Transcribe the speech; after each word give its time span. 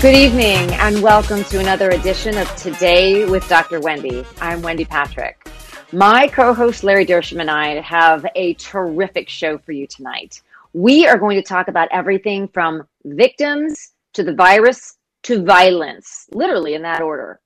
Good 0.00 0.14
evening 0.14 0.72
and 0.74 1.02
welcome 1.02 1.42
to 1.42 1.58
another 1.58 1.90
edition 1.90 2.38
of 2.38 2.54
Today 2.54 3.24
with 3.24 3.48
Dr. 3.48 3.80
Wendy. 3.80 4.24
I'm 4.40 4.62
Wendy 4.62 4.84
Patrick. 4.84 5.48
My 5.92 6.28
co 6.28 6.54
host 6.54 6.84
Larry 6.84 7.04
Dersham 7.04 7.40
and 7.40 7.50
I 7.50 7.80
have 7.80 8.24
a 8.36 8.54
terrific 8.54 9.28
show 9.28 9.58
for 9.58 9.72
you 9.72 9.88
tonight. 9.88 10.40
We 10.72 11.08
are 11.08 11.18
going 11.18 11.36
to 11.36 11.42
talk 11.42 11.66
about 11.66 11.88
everything 11.90 12.46
from 12.46 12.86
victims 13.04 13.90
to 14.12 14.22
the 14.22 14.32
virus 14.32 14.96
to 15.24 15.42
violence, 15.44 16.28
literally 16.30 16.74
in 16.74 16.82
that 16.82 17.02
order. 17.02 17.40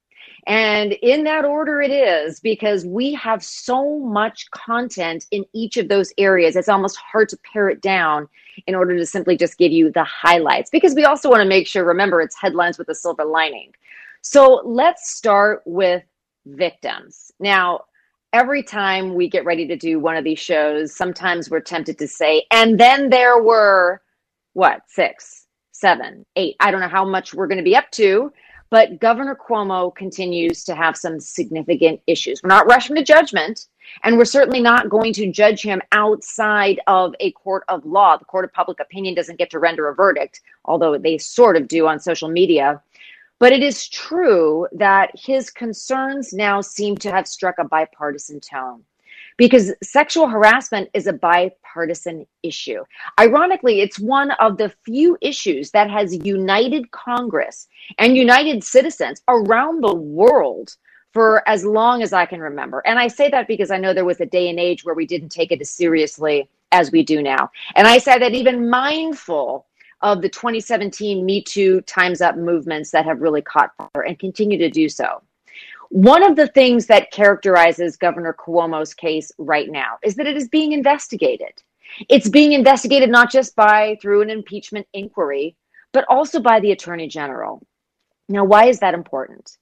And 0.47 0.93
in 0.95 1.25
that 1.25 1.45
order 1.45 1.81
it 1.81 1.93
is 1.93 2.41
because 2.41 2.85
we 2.85 3.15
have 3.15 3.45
so 3.45 3.99
much 4.01 4.51
content 4.51 5.27
in 5.31 5.45
each 5.53 5.77
of 5.77 5.89
those 5.89 6.13
areas. 6.19 6.57
It's 6.57 6.69
almost 6.69 6.97
hard 6.97 7.29
to 7.29 7.39
pare 7.53 7.69
it 7.69 7.81
down 7.81 8.29
in 8.67 8.75
order 8.75 8.97
to 8.97 9.07
simply 9.07 9.37
just 9.37 9.57
give 9.57 9.73
you 9.73 9.91
the 9.91 10.05
highlights 10.05 10.71
because 10.71 10.95
we 10.95 11.05
also 11.05 11.31
want 11.31 11.43
to 11.43 11.49
make 11.49 11.67
sure, 11.67 11.85
remember, 11.85 12.21
it's 12.21 12.39
headlines 12.39 12.77
with 12.77 12.89
a 12.89 12.95
silver 12.95 13.25
lining. 13.25 13.73
So 14.21 14.63
let's 14.65 15.11
start 15.11 15.63
with 15.65 16.03
victims. 16.47 17.31
Now, 17.39 17.85
every 18.33 18.63
time 18.63 19.15
we 19.15 19.29
get 19.29 19.45
ready 19.45 19.67
to 19.69 19.77
do 19.77 20.01
one 20.01 20.17
of 20.17 20.25
these 20.25 20.39
shows, 20.39 20.95
sometimes 20.95 21.51
we're 21.51 21.61
tempted 21.61 21.99
to 21.99 22.09
say, 22.09 22.47
and 22.51 22.81
then 22.81 23.11
there 23.11 23.43
were 23.43 24.03
what, 24.55 24.83
six, 24.89 25.47
seven, 25.73 26.27
eight, 26.37 26.57
I 26.61 26.71
don't 26.71 26.81
know 26.81 26.89
how 26.89 27.05
much 27.05 27.33
we're 27.33 27.47
going 27.47 27.59
to 27.59 27.65
be 27.65 27.77
up 27.77 27.91
to 27.93 28.33
but 28.73 28.99
Governor 29.01 29.37
Cuomo 29.37 29.95
continues 29.95 30.65
to 30.65 30.75
have 30.75 30.97
some 30.97 31.21
significant 31.21 32.01
issues. 32.07 32.41
We're 32.43 32.49
not 32.49 32.67
rushing 32.67 32.97
to 32.97 33.05
judgment, 33.05 33.67
and 34.03 34.17
we're 34.17 34.25
certainly 34.25 34.63
not 34.63 34.89
going 34.89 35.13
to 35.13 35.31
judge 35.31 35.61
him 35.61 35.83
outside 35.93 36.81
of 36.87 37.15
a 37.21 37.33
court 37.33 37.65
of 37.69 37.85
law. 37.85 38.17
The 38.17 38.25
court 38.25 38.47
of 38.47 38.53
public 38.55 38.81
opinion 38.81 39.15
doesn't 39.15 39.39
get 39.39 39.51
to 39.51 39.59
render 39.59 39.91
a 39.91 39.95
verdict, 39.95 40.41
although 40.65 40.97
they 40.97 41.19
sort 41.19 41.59
of 41.59 41.69
do 41.69 41.87
on 41.87 42.01
social 42.01 42.31
media. 42.31 42.81
But 43.39 43.53
it 43.53 43.63
is 43.63 43.91
true 43.91 44.67
that 44.73 45.11
his 45.15 45.51
concerns 45.51 46.33
now 46.33 46.63
seem 46.63 46.97
to 46.97 47.13
have 47.13 47.29
struck 47.29 47.57
a 47.59 47.65
bipartisan 47.65 48.41
tone 48.41 48.85
because 49.37 49.75
sexual 49.83 50.29
harassment 50.29 50.89
is 50.95 51.07
a 51.07 51.13
bipartisan 51.73 52.27
issue. 52.43 52.85
Ironically, 53.19 53.81
it's 53.81 53.99
one 53.99 54.31
of 54.33 54.57
the 54.57 54.73
few 54.85 55.17
issues 55.21 55.71
that 55.73 55.91
has 55.91 56.15
united 56.25 56.91
Congress 56.91 57.69
and 57.99 58.17
united 58.17 58.63
citizens 58.65 59.23
around 59.29 59.83
the 59.83 59.95
world 59.95 60.77
for 61.13 61.47
as 61.49 61.65
long 61.65 62.03
as 62.03 62.13
I 62.13 62.25
can 62.25 62.41
remember. 62.41 62.83
And 62.87 62.99
I 62.99 63.09
say 63.09 63.29
that 63.31 63.47
because 63.47 63.71
I 63.71 63.79
know 63.79 63.93
there 63.93 64.05
was 64.05 64.21
a 64.21 64.27
day 64.27 64.49
and 64.49 64.59
age 64.59 64.85
where 64.85 64.95
we 64.95 65.07
didn't 65.07 65.29
take 65.29 65.53
it 65.53 65.61
as 65.61 65.71
seriously 65.71 66.49
as 66.73 66.91
we 66.91 67.03
do 67.03 67.23
now. 67.23 67.51
And 67.75 67.87
I 67.87 67.99
say 67.99 68.19
that 68.19 68.33
even 68.33 68.71
mindful 68.71 69.67
of 70.01 70.23
the 70.23 70.29
2017 70.29 71.25
Me 71.25 71.43
Too 71.43 71.81
Time's 71.83 72.23
Up 72.23 72.37
movements 72.37 72.91
that 72.91 73.05
have 73.05 73.21
really 73.21 73.43
caught 73.43 73.73
fire 73.77 74.03
and 74.03 74.19
continue 74.19 74.59
to 74.59 74.71
do 74.71 74.89
so. 74.89 75.23
One 75.93 76.23
of 76.23 76.37
the 76.37 76.49
things 76.49 76.87
that 76.87 77.11
characterizes 77.11 77.99
Governor 77.99 78.33
Cuomo's 78.33 78.95
case 78.95 79.31
right 79.37 79.71
now 79.71 79.99
is 80.03 80.15
that 80.15 80.27
it 80.27 80.39
is 80.39 80.49
being 80.49 80.73
investigated. 80.73 81.53
It's 82.09 82.31
being 82.31 82.53
investigated 82.53 83.11
not 83.11 83.31
just 83.31 83.55
by 83.55 83.99
through 84.01 84.23
an 84.23 84.31
impeachment 84.31 84.87
inquiry, 84.95 85.55
but 85.93 86.07
also 86.09 86.41
by 86.41 86.61
the 86.61 86.73
Attorney 86.73 87.09
General. 87.09 87.63
Now, 88.31 88.43
why 88.43 88.69
is 88.69 88.79
that 88.79 88.95
important? 88.95 89.59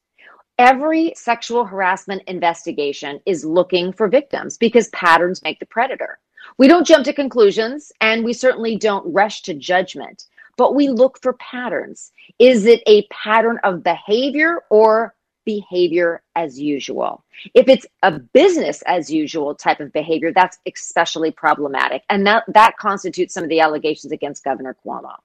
Every 0.56 1.15
sexual 1.16 1.65
harassment 1.65 2.22
investigation 2.28 3.21
is 3.27 3.44
looking 3.44 3.93
for 3.93 4.06
victims 4.06 4.56
because 4.56 4.87
patterns 4.91 5.43
make 5.43 5.59
the 5.59 5.66
predator. 5.66 6.21
We 6.59 6.69
don't 6.69 6.87
jump 6.87 7.06
to 7.06 7.12
conclusions 7.12 7.91
and 8.00 8.25
we 8.25 8.34
certainly 8.34 8.77
don't 8.77 9.12
rush 9.12 9.43
to 9.43 9.54
judgment, 9.54 10.27
but 10.56 10.77
we 10.77 10.91
look 10.91 11.21
for 11.21 11.33
patterns. 11.33 12.12
Is 12.38 12.66
it 12.66 12.84
a 12.87 13.04
pattern 13.09 13.59
of 13.65 13.83
behavior 13.83 14.62
or 14.71 15.16
behavior 15.50 16.22
as 16.37 16.61
usual. 16.61 17.25
If 17.55 17.69
it's 17.69 17.87
a 18.03 18.12
business 18.19 18.83
as 18.83 19.11
usual 19.11 19.55
type 19.55 19.81
of 19.81 19.93
behavior, 19.93 20.33
that's 20.33 20.59
especially 20.66 21.31
problematic. 21.31 22.03
And 22.09 22.27
that, 22.27 22.44
that 22.49 22.77
constitutes 22.77 23.34
some 23.34 23.44
of 23.44 23.50
the 23.50 23.60
allegations 23.60 24.12
against 24.12 24.44
Governor 24.44 24.77
Cuomo. 24.84 25.16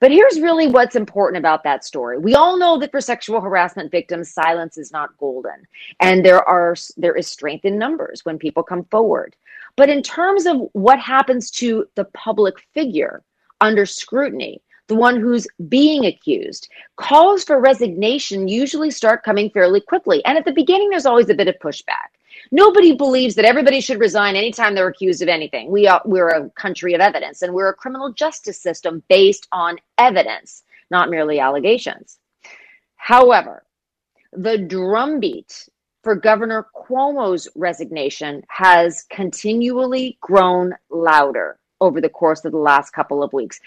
But 0.00 0.10
here's 0.10 0.40
really 0.40 0.66
what's 0.66 0.96
important 0.96 1.38
about 1.38 1.62
that 1.64 1.84
story. 1.84 2.18
We 2.18 2.34
all 2.34 2.58
know 2.58 2.78
that 2.78 2.90
for 2.90 3.00
sexual 3.00 3.40
harassment 3.40 3.90
victims, 3.90 4.30
silence 4.30 4.76
is 4.76 4.92
not 4.92 5.16
golden. 5.16 5.66
And 6.00 6.24
there 6.24 6.46
are 6.46 6.74
there 6.96 7.14
is 7.14 7.28
strength 7.28 7.64
in 7.64 7.78
numbers 7.78 8.24
when 8.24 8.38
people 8.38 8.62
come 8.62 8.84
forward. 8.84 9.34
But 9.76 9.88
in 9.88 10.02
terms 10.02 10.44
of 10.46 10.56
what 10.72 10.98
happens 10.98 11.50
to 11.52 11.86
the 11.94 12.04
public 12.06 12.56
figure 12.74 13.22
under 13.60 13.86
scrutiny, 13.86 14.60
the 14.88 14.94
one 14.94 15.20
who's 15.20 15.46
being 15.68 16.06
accused. 16.06 16.68
Calls 16.96 17.44
for 17.44 17.60
resignation 17.60 18.48
usually 18.48 18.90
start 18.90 19.22
coming 19.22 19.50
fairly 19.50 19.80
quickly. 19.80 20.24
And 20.24 20.36
at 20.36 20.44
the 20.44 20.52
beginning, 20.52 20.90
there's 20.90 21.06
always 21.06 21.30
a 21.30 21.34
bit 21.34 21.48
of 21.48 21.56
pushback. 21.62 22.12
Nobody 22.50 22.94
believes 22.94 23.34
that 23.36 23.44
everybody 23.44 23.80
should 23.80 24.00
resign 24.00 24.36
anytime 24.36 24.74
they're 24.74 24.88
accused 24.88 25.22
of 25.22 25.28
anything. 25.28 25.70
We 25.70 25.86
are, 25.86 26.02
we're 26.04 26.28
a 26.28 26.50
country 26.50 26.94
of 26.94 27.00
evidence 27.00 27.42
and 27.42 27.54
we're 27.54 27.68
a 27.68 27.74
criminal 27.74 28.12
justice 28.12 28.60
system 28.60 29.02
based 29.08 29.48
on 29.52 29.78
evidence, 29.98 30.62
not 30.90 31.10
merely 31.10 31.40
allegations. 31.40 32.18
However, 32.96 33.64
the 34.32 34.58
drumbeat 34.58 35.68
for 36.02 36.14
Governor 36.14 36.66
Cuomo's 36.76 37.48
resignation 37.54 38.42
has 38.48 39.04
continually 39.10 40.18
grown 40.20 40.74
louder 40.90 41.58
over 41.80 42.00
the 42.00 42.08
course 42.08 42.44
of 42.44 42.52
the 42.52 42.58
last 42.58 42.90
couple 42.90 43.22
of 43.22 43.32
weeks. 43.32 43.60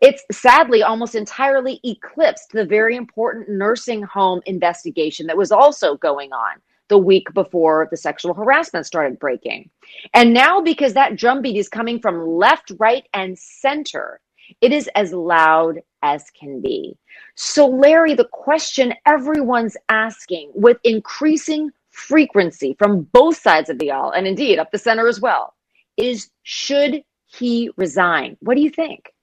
It's 0.00 0.24
sadly 0.30 0.82
almost 0.82 1.14
entirely 1.14 1.80
eclipsed 1.84 2.52
the 2.52 2.64
very 2.64 2.96
important 2.96 3.48
nursing 3.48 4.02
home 4.02 4.40
investigation 4.46 5.26
that 5.28 5.36
was 5.36 5.52
also 5.52 5.96
going 5.96 6.32
on 6.32 6.60
the 6.88 6.98
week 6.98 7.32
before 7.32 7.88
the 7.90 7.96
sexual 7.96 8.34
harassment 8.34 8.86
started 8.86 9.18
breaking. 9.18 9.70
And 10.12 10.34
now, 10.34 10.60
because 10.60 10.92
that 10.94 11.16
drumbeat 11.16 11.56
is 11.56 11.68
coming 11.68 12.00
from 12.00 12.26
left, 12.26 12.72
right, 12.78 13.08
and 13.14 13.38
center, 13.38 14.20
it 14.60 14.72
is 14.72 14.88
as 14.94 15.12
loud 15.12 15.80
as 16.02 16.30
can 16.38 16.60
be. 16.60 16.98
So, 17.36 17.66
Larry, 17.66 18.14
the 18.14 18.28
question 18.30 18.92
everyone's 19.06 19.76
asking 19.88 20.50
with 20.54 20.76
increasing 20.84 21.70
frequency 21.90 22.76
from 22.78 23.04
both 23.12 23.40
sides 23.40 23.70
of 23.70 23.78
the 23.78 23.90
aisle, 23.90 24.10
and 24.10 24.26
indeed 24.26 24.58
up 24.58 24.70
the 24.70 24.78
center 24.78 25.08
as 25.08 25.20
well, 25.20 25.54
is 25.96 26.30
should 26.42 27.02
he 27.26 27.70
resign? 27.76 28.36
What 28.40 28.56
do 28.56 28.60
you 28.60 28.70
think? 28.70 29.13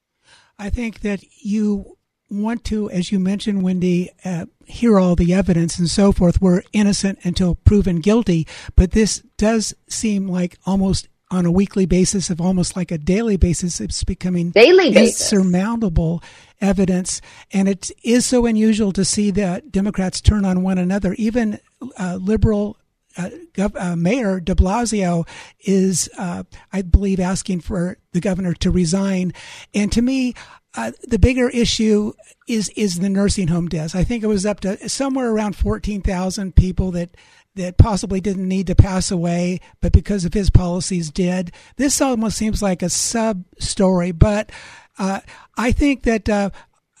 I 0.58 0.70
think 0.70 1.00
that 1.00 1.22
you 1.40 1.96
want 2.30 2.64
to, 2.64 2.90
as 2.90 3.12
you 3.12 3.18
mentioned, 3.18 3.62
Wendy, 3.62 4.10
uh, 4.24 4.46
hear 4.64 4.98
all 4.98 5.16
the 5.16 5.34
evidence 5.34 5.78
and 5.78 5.88
so 5.88 6.12
forth. 6.12 6.40
We're 6.40 6.62
innocent 6.72 7.18
until 7.24 7.56
proven 7.56 8.00
guilty, 8.00 8.46
but 8.74 8.92
this 8.92 9.18
does 9.36 9.74
seem 9.88 10.28
like 10.28 10.58
almost 10.64 11.08
on 11.32 11.46
a 11.46 11.50
weekly 11.50 11.86
basis, 11.86 12.28
of 12.28 12.40
almost 12.40 12.76
like 12.76 12.90
a 12.90 12.98
daily 12.98 13.38
basis, 13.38 13.80
it's 13.80 14.04
becoming 14.04 14.50
daily 14.50 14.94
insurmountable 14.94 16.22
evidence. 16.60 17.22
And 17.50 17.68
it 17.68 17.90
is 18.04 18.26
so 18.26 18.44
unusual 18.44 18.92
to 18.92 19.04
see 19.04 19.30
that 19.32 19.72
Democrats 19.72 20.20
turn 20.20 20.44
on 20.44 20.62
one 20.62 20.76
another. 20.76 21.14
Even 21.14 21.58
uh, 21.98 22.18
liberal 22.20 22.76
uh, 23.16 23.30
Gov- 23.54 23.80
uh, 23.80 23.96
Mayor 23.96 24.40
de 24.40 24.54
Blasio 24.54 25.26
is, 25.60 26.08
uh, 26.18 26.44
I 26.72 26.82
believe, 26.82 27.20
asking 27.20 27.60
for 27.60 27.98
the 28.12 28.20
governor 28.20 28.54
to 28.54 28.70
resign. 28.70 29.32
And 29.74 29.90
to 29.92 30.02
me, 30.02 30.34
uh, 30.74 30.92
the 31.02 31.18
bigger 31.18 31.50
issue 31.50 32.12
is 32.48 32.70
is 32.70 32.98
the 32.98 33.10
nursing 33.10 33.48
home 33.48 33.68
deaths. 33.68 33.94
I 33.94 34.04
think 34.04 34.24
it 34.24 34.28
was 34.28 34.46
up 34.46 34.60
to 34.60 34.88
somewhere 34.88 35.30
around 35.30 35.56
fourteen 35.56 36.00
thousand 36.00 36.56
people 36.56 36.90
that 36.92 37.10
that 37.54 37.76
possibly 37.76 38.20
didn't 38.20 38.48
need 38.48 38.66
to 38.66 38.74
pass 38.74 39.10
away, 39.10 39.60
but 39.82 39.92
because 39.92 40.24
of 40.24 40.32
his 40.32 40.48
policies 40.48 41.10
did. 41.10 41.52
This 41.76 42.00
almost 42.00 42.38
seems 42.38 42.62
like 42.62 42.82
a 42.82 42.88
sub 42.88 43.44
story, 43.58 44.12
but 44.12 44.50
uh, 44.98 45.20
I 45.58 45.72
think 45.72 46.04
that 46.04 46.28
uh, 46.28 46.50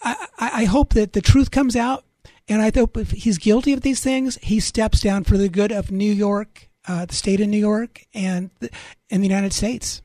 I, 0.02 0.28
I 0.38 0.64
hope 0.64 0.92
that 0.92 1.14
the 1.14 1.22
truth 1.22 1.50
comes 1.50 1.74
out 1.74 2.04
and 2.48 2.62
I 2.62 2.70
hope 2.74 2.96
if 2.96 3.10
he's 3.10 3.38
guilty 3.38 3.72
of 3.72 3.82
these 3.82 4.02
things, 4.02 4.38
he 4.42 4.60
steps 4.60 5.00
down 5.00 5.24
for 5.24 5.36
the 5.36 5.48
good 5.48 5.72
of 5.72 5.90
New 5.90 6.12
York, 6.12 6.68
uh, 6.86 7.06
the 7.06 7.14
state 7.14 7.40
of 7.40 7.48
New 7.48 7.58
York, 7.58 8.04
and 8.14 8.50
the, 8.60 8.70
and 9.10 9.22
the 9.22 9.28
United 9.28 9.52
States. 9.52 10.02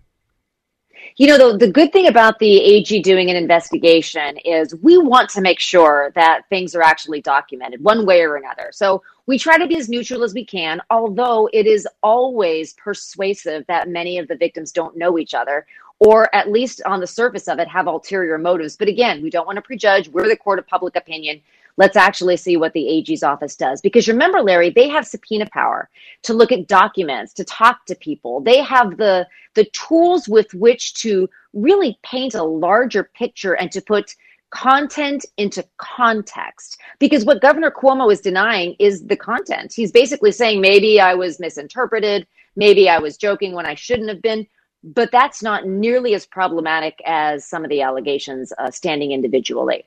You 1.16 1.28
know, 1.28 1.52
the, 1.52 1.58
the 1.58 1.72
good 1.72 1.92
thing 1.94 2.08
about 2.08 2.38
the 2.38 2.62
AG 2.62 3.02
doing 3.02 3.30
an 3.30 3.36
investigation 3.36 4.38
is 4.38 4.76
we 4.84 4.98
want 4.98 5.30
to 5.32 5.42
make 5.42 5.60
sure 5.60 6.12
that 6.16 6.42
things 6.50 6.76
are 6.76 6.82
actually 6.82 7.22
documented 7.22 7.84
one 7.84 8.06
way 8.06 8.22
or 8.22 8.36
another. 8.36 8.70
So 8.72 9.02
we 9.26 9.40
try 9.40 9.58
to 9.58 9.68
be 9.68 9.78
as 9.78 9.90
neutral 9.90 10.24
as 10.24 10.34
we 10.34 10.46
can, 10.46 10.80
although 10.92 11.50
it 11.54 11.66
is 11.66 11.88
always 12.04 12.74
persuasive 12.74 13.66
that 13.68 13.90
many 13.90 14.20
of 14.20 14.28
the 14.28 14.36
victims 14.36 14.72
don't 14.72 14.96
know 14.96 15.18
each 15.18 15.34
other 15.34 15.66
or 16.00 16.34
at 16.36 16.52
least 16.52 16.82
on 16.86 17.00
the 17.00 17.08
surface 17.08 17.48
of 17.48 17.60
it 17.60 17.68
have 17.68 17.88
ulterior 17.88 18.38
motives. 18.38 18.76
But 18.76 18.88
again, 18.88 19.22
we 19.22 19.30
don't 19.30 19.48
want 19.48 19.56
to 19.56 19.62
prejudge. 19.62 20.10
We're 20.10 20.28
the 20.28 20.38
court 20.38 20.60
of 20.60 20.68
public 20.68 20.96
opinion. 20.96 21.42
Let's 21.78 21.96
actually 21.96 22.38
see 22.38 22.58
what 22.58 22.74
the 22.74 22.88
AG's 22.88 23.24
office 23.24 23.56
does. 23.56 23.82
Because 23.82 24.08
remember, 24.08 24.42
Larry, 24.42 24.72
they 24.72 24.90
have 24.90 25.06
subpoena 25.06 25.48
power 25.54 25.90
to 26.24 26.34
look 26.34 26.52
at 26.52 26.68
documents, 26.68 27.34
to 27.34 27.44
talk 27.44 27.86
to 27.86 27.96
people. 27.96 28.42
They 28.42 28.62
have 28.64 28.98
the, 28.98 29.28
the 29.54 29.66
tools 29.66 30.28
with 30.28 30.52
which 30.54 30.96
to 30.96 31.30
really 31.54 32.00
paint 32.04 32.34
a 32.34 32.44
larger 32.44 33.04
picture 33.04 33.54
and 33.54 33.72
to 33.72 33.82
put 33.82 34.16
content 34.50 35.26
into 35.38 35.64
context. 35.78 36.80
Because 37.00 37.26
what 37.26 37.42
Governor 37.42 37.72
Cuomo 37.72 38.12
is 38.12 38.22
denying 38.22 38.76
is 38.80 39.06
the 39.06 39.18
content. 39.18 39.74
He's 39.74 39.92
basically 39.92 40.32
saying, 40.32 40.62
maybe 40.62 41.00
I 41.00 41.14
was 41.14 41.40
misinterpreted. 41.40 42.26
Maybe 42.56 42.90
I 42.90 42.98
was 42.98 43.18
joking 43.18 43.54
when 43.54 43.66
I 43.66 43.76
shouldn't 43.76 44.10
have 44.10 44.22
been 44.22 44.48
but 44.94 45.12
that's 45.12 45.44
not 45.44 45.68
nearly 45.68 46.14
as 46.14 46.26
problematic 46.26 47.02
as 47.06 47.46
some 47.46 47.64
of 47.64 47.70
the 47.70 47.82
allegations 47.82 48.54
uh, 48.58 48.72
standing 48.72 49.12
individually. 49.12 49.84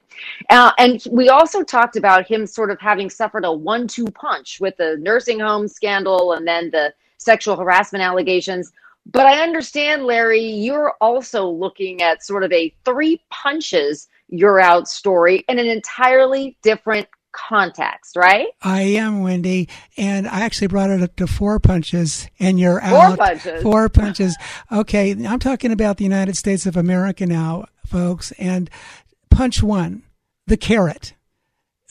Uh, 0.51 0.73
and 0.79 1.05
we 1.11 1.29
also 1.29 1.63
talked 1.63 1.97
about 1.97 2.27
him 2.27 2.47
sort 2.47 2.71
of 2.71 2.79
having 2.81 3.09
suffered 3.09 3.45
a 3.45 3.53
one 3.53 3.89
two 3.89 4.07
punch 4.07 4.59
with 4.61 4.77
the 4.77 4.97
nursing 5.01 5.41
home 5.41 5.67
scandal 5.69 6.33
and 6.33 6.47
then 6.47 6.71
the 6.71 6.93
sexual 7.19 7.57
harassment 7.57 8.03
allegations. 8.03 8.73
But 9.07 9.27
I 9.27 9.43
understand, 9.43 10.05
Larry, 10.05 10.45
you're 10.45 10.95
also 11.01 11.49
looking 11.49 12.03
at 12.03 12.23
sort 12.23 12.45
of 12.45 12.53
a 12.53 12.73
three 12.85 13.23
punches 13.31 14.09
you're 14.29 14.61
out 14.61 14.89
story 14.89 15.45
in 15.49 15.59
an 15.59 15.67
entirely 15.67 16.57
different 16.63 17.09
context, 17.33 18.17
right? 18.17 18.49
I 18.63 18.83
am, 18.83 19.23
Wendy. 19.23 19.69
And 19.97 20.27
I 20.29 20.41
actually 20.41 20.69
brought 20.69 20.91
it 20.91 21.03
up 21.03 21.17
to 21.17 21.27
four 21.27 21.59
punches, 21.59 22.29
and 22.39 22.59
you're 22.59 22.81
four 22.81 22.89
out. 22.89 23.17
Four 23.17 23.27
punches. 23.27 23.63
Four 23.63 23.89
punches. 23.89 24.37
Okay, 24.73 25.11
I'm 25.27 25.39
talking 25.39 25.73
about 25.73 25.97
the 25.97 26.05
United 26.05 26.37
States 26.37 26.67
of 26.67 26.77
America 26.77 27.27
now, 27.27 27.67
folks. 27.87 28.33
And 28.33 28.71
punch 29.31 29.63
one, 29.63 30.03
the 30.47 30.57
carrot 30.57 31.15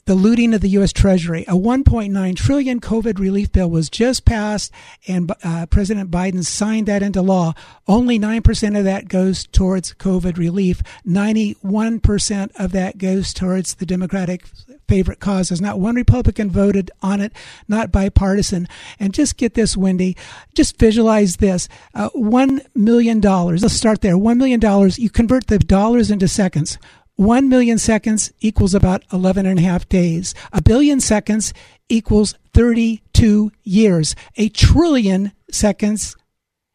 the 0.09 0.15
looting 0.15 0.55
of 0.55 0.61
the 0.61 0.69
U.S. 0.69 0.91
Treasury. 0.91 1.43
A 1.43 1.53
1.9 1.53 2.35
trillion 2.35 2.81
COVID 2.81 3.19
relief 3.19 3.51
bill 3.51 3.69
was 3.69 3.91
just 3.91 4.25
passed, 4.25 4.71
and 5.07 5.31
uh, 5.43 5.67
President 5.67 6.09
Biden 6.09 6.43
signed 6.43 6.87
that 6.87 7.03
into 7.03 7.21
law. 7.21 7.53
Only 7.87 8.17
9% 8.17 8.75
of 8.75 8.85
that 8.85 9.07
goes 9.07 9.45
towards 9.45 9.93
COVID 9.93 10.39
relief. 10.39 10.81
91% 11.05 12.49
of 12.55 12.71
that 12.71 12.97
goes 12.97 13.35
towards 13.35 13.75
the 13.75 13.85
Democratic 13.85 14.47
favorite 14.89 15.19
causes. 15.19 15.61
Not 15.61 15.79
one 15.79 15.95
Republican 15.95 16.49
voted 16.49 16.91
on 17.01 17.21
it, 17.21 17.31
not 17.67 17.91
bipartisan. 17.91 18.67
And 18.99 19.13
just 19.13 19.37
get 19.37 19.53
this, 19.53 19.77
Wendy, 19.77 20.17
just 20.55 20.77
visualize 20.77 21.37
this. 21.37 21.69
Uh, 21.93 22.09
$1 22.09 22.65
million. 22.75 23.21
Let's 23.21 23.73
start 23.73 24.01
there. 24.01 24.15
$1 24.15 24.37
million. 24.37 24.91
You 24.97 25.09
convert 25.09 25.47
the 25.47 25.59
dollars 25.59 26.11
into 26.11 26.27
seconds. 26.27 26.77
1 27.15 27.47
million 27.49 27.77
seconds 27.77 28.31
equals 28.39 28.73
about 28.73 29.03
11 29.13 29.45
and 29.45 29.59
a 29.59 29.61
half 29.61 29.87
days. 29.87 30.33
A 30.51 30.61
billion 30.61 30.99
seconds 30.99 31.53
equals 31.89 32.35
32 32.53 33.51
years. 33.63 34.15
A 34.37 34.49
trillion 34.49 35.33
seconds 35.51 36.15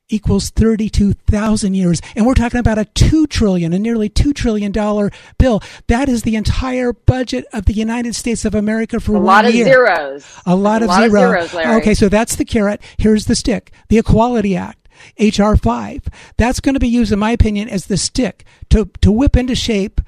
equals 0.09 0.51
32,000 0.51 1.75
years. 1.75 2.01
And 2.15 2.27
we're 2.27 2.35
talking 2.35 2.61
about 2.61 2.79
a 2.79 2.85
2 2.85 3.27
trillion, 3.27 3.73
a 3.73 3.79
nearly 3.79 4.09
2 4.09 4.33
trillion 4.33 4.73
dollar 4.73 5.11
bill. 5.39 5.63
That 5.87 6.09
is 6.09 6.23
the 6.23 6.37
entire 6.37 6.93
budget 6.93 7.47
of 7.53 7.67
the 7.67 7.73
United 7.73 8.15
States 8.15 8.45
of 8.45 8.55
America 8.55 9.01
for 9.01 9.13
a 9.13 9.21
one 9.21 9.25
lot 9.25 9.53
year. 9.53 9.65
Of 9.65 9.73
zeros. 9.73 10.43
A 10.47 10.57
lot 10.57 10.83
a 10.83 10.85
of 10.85 10.89
lot 10.89 11.11
zero. 11.11 11.43
Of 11.43 11.51
zeros, 11.51 11.55
Larry. 11.55 11.81
Okay, 11.81 11.95
so 11.95 12.09
that's 12.09 12.37
the 12.37 12.45
carrot. 12.45 12.81
Here's 12.99 13.27
the 13.27 13.35
stick. 13.35 13.73
The 13.89 13.99
Equality 13.99 14.57
Act. 14.57 14.89
HR 15.19 15.55
5. 15.57 16.09
That's 16.37 16.61
going 16.61 16.75
to 16.75 16.81
be 16.81 16.89
used, 16.89 17.13
in 17.13 17.19
my 17.19 17.33
opinion, 17.33 17.69
as 17.69 17.87
the 17.87 17.97
stick 17.97 18.45
to, 18.71 18.91
to 19.01 19.11
whip 19.11 19.37
into 19.37 19.55
shape 19.55 20.01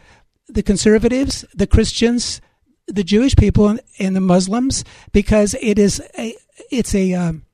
the 0.49 0.63
conservatives, 0.63 1.45
the 1.55 1.67
Christians, 1.67 2.41
the 2.87 3.03
Jewish 3.03 3.35
people, 3.35 3.69
and, 3.69 3.81
and 3.99 4.15
the 4.15 4.21
Muslims, 4.21 4.85
because 5.13 5.57
it 5.61 5.79
is 5.79 6.01
a, 6.17 6.37
it's 6.71 6.95
a, 6.95 7.15
um, 7.15 7.46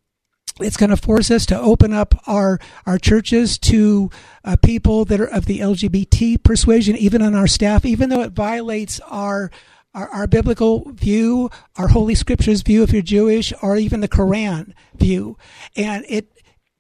it's 0.60 0.76
going 0.76 0.90
to 0.90 0.96
force 0.96 1.30
us 1.30 1.46
to 1.46 1.58
open 1.58 1.92
up 1.92 2.14
our 2.26 2.58
our 2.86 2.98
churches 2.98 3.58
to 3.58 4.10
uh, 4.44 4.56
people 4.56 5.04
that 5.06 5.20
are 5.20 5.30
of 5.30 5.46
the 5.46 5.60
LGBT 5.60 6.42
persuasion, 6.42 6.96
even 6.96 7.22
on 7.22 7.34
our 7.34 7.46
staff, 7.46 7.84
even 7.84 8.10
though 8.10 8.22
it 8.22 8.32
violates 8.32 9.00
our, 9.00 9.50
our 9.94 10.08
our, 10.10 10.26
biblical 10.26 10.90
view, 10.92 11.50
our 11.76 11.88
holy 11.88 12.14
scriptures 12.14 12.62
view 12.62 12.82
if 12.82 12.92
you're 12.92 13.02
Jewish, 13.02 13.52
or 13.62 13.76
even 13.76 14.00
the 14.00 14.08
Quran 14.08 14.72
view. 14.94 15.38
And 15.76 16.04
it, 16.08 16.30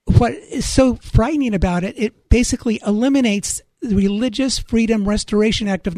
what 0.04 0.32
is 0.32 0.68
so 0.68 0.96
frightening 0.96 1.54
about 1.54 1.84
it, 1.84 1.94
it 1.96 2.28
basically 2.28 2.80
eliminates 2.84 3.62
the 3.80 3.96
Religious 3.96 4.58
Freedom 4.58 5.08
Restoration 5.08 5.66
Act 5.66 5.86
of 5.86 5.96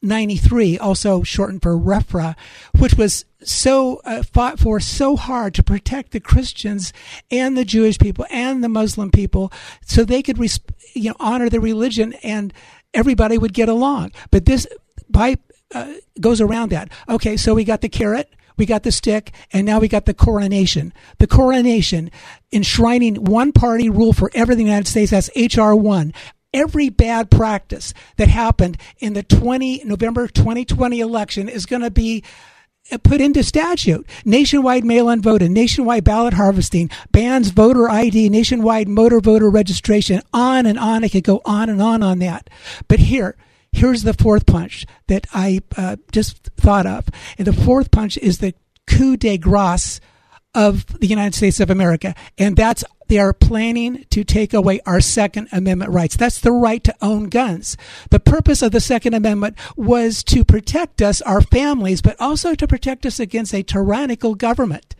1993, 0.00 0.78
also 0.78 1.22
shortened 1.22 1.62
for 1.62 1.76
RFRA, 1.76 2.36
which 2.78 2.94
was 2.94 3.24
so 3.42 4.00
uh, 4.04 4.22
fought 4.22 4.58
for 4.58 4.78
so 4.78 5.16
hard 5.16 5.54
to 5.54 5.62
protect 5.62 6.12
the 6.12 6.20
Christians 6.20 6.92
and 7.30 7.56
the 7.56 7.64
Jewish 7.64 7.98
people 7.98 8.24
and 8.30 8.62
the 8.62 8.68
Muslim 8.68 9.10
people, 9.10 9.52
so 9.84 10.04
they 10.04 10.22
could 10.22 10.38
you 10.94 11.10
know 11.10 11.16
honor 11.18 11.48
their 11.48 11.60
religion 11.60 12.12
and 12.22 12.52
everybody 12.94 13.38
would 13.38 13.52
get 13.52 13.68
along. 13.68 14.12
But 14.30 14.44
this 14.44 14.66
by 15.08 15.36
uh, 15.74 15.94
goes 16.20 16.40
around 16.40 16.70
that. 16.70 16.90
Okay, 17.08 17.36
so 17.36 17.54
we 17.54 17.64
got 17.64 17.80
the 17.80 17.88
carrot 17.88 18.32
we 18.58 18.66
got 18.66 18.82
the 18.82 18.92
stick, 18.92 19.32
and 19.52 19.64
now 19.64 19.78
we 19.78 19.86
got 19.88 20.04
the 20.04 20.12
coronation. 20.12 20.92
The 21.18 21.28
coronation 21.28 22.10
enshrining 22.52 23.24
one 23.24 23.52
party 23.52 23.88
rule 23.88 24.12
for 24.12 24.30
everything 24.34 24.62
in 24.62 24.66
the 24.66 24.72
United 24.72 24.90
States. 24.90 25.12
That's 25.12 25.30
HR 25.56 25.74
1 25.74 26.12
every 26.52 26.88
bad 26.88 27.30
practice 27.30 27.92
that 28.16 28.28
happened 28.28 28.76
in 28.98 29.12
the 29.12 29.22
20 29.22 29.82
November 29.84 30.26
2020 30.26 31.00
election 31.00 31.48
is 31.48 31.66
going 31.66 31.82
to 31.82 31.90
be 31.90 32.24
put 33.02 33.20
into 33.20 33.42
statute. 33.42 34.08
Nationwide 34.24 34.84
mail-in 34.84 35.20
voting, 35.20 35.52
nationwide 35.52 36.04
ballot 36.04 36.34
harvesting, 36.34 36.88
bans 37.12 37.50
voter 37.50 37.90
ID, 37.90 38.30
nationwide 38.30 38.88
motor 38.88 39.20
voter 39.20 39.50
registration, 39.50 40.22
on 40.32 40.64
and 40.64 40.78
on. 40.78 41.04
It 41.04 41.12
could 41.12 41.24
go 41.24 41.42
on 41.44 41.68
and 41.68 41.82
on 41.82 42.02
on 42.02 42.20
that. 42.20 42.48
But 42.86 43.00
here, 43.00 43.36
here's 43.72 44.04
the 44.04 44.14
fourth 44.14 44.46
punch 44.46 44.86
that 45.08 45.26
I 45.34 45.60
uh, 45.76 45.96
just 46.12 46.44
thought 46.56 46.86
of. 46.86 47.06
And 47.36 47.46
the 47.46 47.52
fourth 47.52 47.90
punch 47.90 48.16
is 48.16 48.38
the 48.38 48.54
coup 48.86 49.18
de 49.18 49.36
grace 49.36 50.00
of 50.54 50.86
the 51.00 51.06
United 51.06 51.34
States 51.34 51.60
of 51.60 51.68
America. 51.68 52.14
And 52.38 52.56
that's 52.56 52.84
they 53.08 53.18
are 53.18 53.32
planning 53.32 54.04
to 54.10 54.22
take 54.24 54.54
away 54.54 54.80
our 54.86 55.00
Second 55.00 55.48
Amendment 55.52 55.90
rights. 55.90 56.16
That's 56.16 56.40
the 56.40 56.52
right 56.52 56.82
to 56.84 56.94
own 57.00 57.24
guns. 57.24 57.76
The 58.10 58.20
purpose 58.20 58.62
of 58.62 58.72
the 58.72 58.80
Second 58.80 59.14
Amendment 59.14 59.56
was 59.76 60.22
to 60.24 60.44
protect 60.44 61.02
us, 61.02 61.20
our 61.22 61.40
families, 61.40 62.02
but 62.02 62.20
also 62.20 62.54
to 62.54 62.68
protect 62.68 63.04
us 63.06 63.18
against 63.18 63.54
a 63.54 63.62
tyrannical 63.62 64.34
government. 64.34 64.94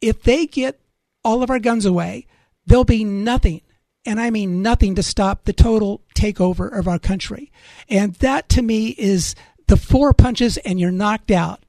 If 0.00 0.22
they 0.22 0.46
get 0.46 0.80
all 1.24 1.42
of 1.42 1.50
our 1.50 1.58
guns 1.58 1.84
away, 1.84 2.26
there'll 2.64 2.84
be 2.84 3.04
nothing, 3.04 3.62
and 4.06 4.20
I 4.20 4.30
mean 4.30 4.62
nothing, 4.62 4.94
to 4.94 5.02
stop 5.02 5.44
the 5.44 5.52
total 5.52 6.02
takeover 6.14 6.72
of 6.72 6.86
our 6.86 6.98
country. 6.98 7.50
And 7.88 8.14
that 8.16 8.48
to 8.50 8.62
me 8.62 8.90
is 8.90 9.34
the 9.66 9.76
four 9.76 10.12
punches, 10.12 10.56
and 10.58 10.78
you're 10.78 10.90
knocked 10.90 11.30
out. 11.30 11.64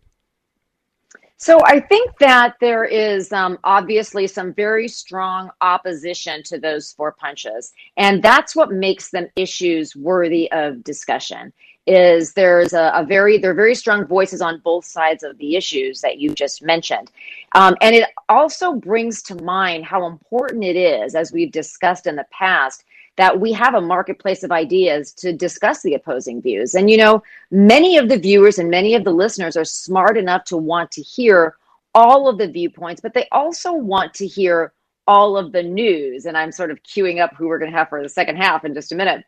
So 1.42 1.62
I 1.64 1.80
think 1.80 2.18
that 2.20 2.56
there 2.60 2.84
is 2.84 3.32
um, 3.32 3.60
obviously 3.64 4.28
some 4.28 4.54
very 4.54 4.90
strong 4.90 5.50
opposition 5.62 6.44
to 6.44 6.60
those 6.60 6.92
four 6.92 7.14
punches, 7.14 7.72
and 7.96 8.22
that's 8.22 8.58
what 8.58 8.74
makes 8.74 9.10
them 9.10 9.28
issues 9.38 9.96
worthy 9.96 10.52
of 10.52 10.84
discussion. 10.84 11.54
Is 11.88 12.34
there's 12.34 12.74
a, 12.74 12.92
a 12.94 13.06
very 13.06 13.38
there 13.38 13.52
are 13.52 13.56
very 13.56 13.74
strong 13.74 14.06
voices 14.06 14.42
on 14.42 14.60
both 14.66 14.84
sides 14.84 15.24
of 15.24 15.38
the 15.38 15.56
issues 15.56 16.02
that 16.02 16.18
you 16.18 16.34
just 16.34 16.62
mentioned, 16.62 17.10
um, 17.56 17.78
and 17.80 17.96
it 17.96 18.10
also 18.28 18.74
brings 18.74 19.24
to 19.24 19.36
mind 19.42 19.86
how 19.86 20.08
important 20.08 20.66
it 20.66 20.76
is, 20.76 21.16
as 21.16 21.32
we've 21.32 21.54
discussed 21.54 22.06
in 22.06 22.18
the 22.18 22.28
past, 22.34 22.84
that 23.20 23.38
we 23.38 23.52
have 23.52 23.76
a 23.76 23.82
marketplace 23.82 24.44
of 24.44 24.52
ideas 24.54 25.12
to 25.12 25.34
discuss 25.34 25.82
the 25.82 25.94
opposing 25.94 26.42
views. 26.42 26.74
And, 26.74 26.90
you 26.90 26.96
know, 26.96 27.22
many 27.52 27.98
of 27.98 28.08
the 28.08 28.18
viewers 28.18 28.60
and 28.60 28.70
many 28.70 28.96
of 28.96 29.04
the 29.04 29.12
listeners 29.12 29.58
are 29.58 29.66
smart 29.66 30.18
enough 30.18 30.46
to 30.46 30.56
want 30.56 30.90
to 30.92 31.02
hear 31.02 31.58
all 31.94 32.30
of 32.30 32.38
the 32.38 32.48
viewpoints, 32.48 33.02
but 33.02 33.14
they 33.14 33.28
also 33.34 33.74
want 33.74 34.14
to 34.14 34.26
hear 34.26 34.72
all 35.06 35.36
of 35.36 35.52
the 35.52 35.62
news. 35.62 36.28
And 36.28 36.38
I'm 36.38 36.54
sort 36.54 36.72
of 36.72 36.82
queuing 36.84 37.20
up 37.22 37.36
who 37.36 37.50
we're 37.50 37.60
going 37.60 37.72
to 37.74 37.78
have 37.78 37.90
for 37.90 38.02
the 38.02 38.08
second 38.08 38.38
half 38.38 38.64
in 38.64 38.74
just 38.74 38.94
a 38.94 38.96
minute. 38.96 39.26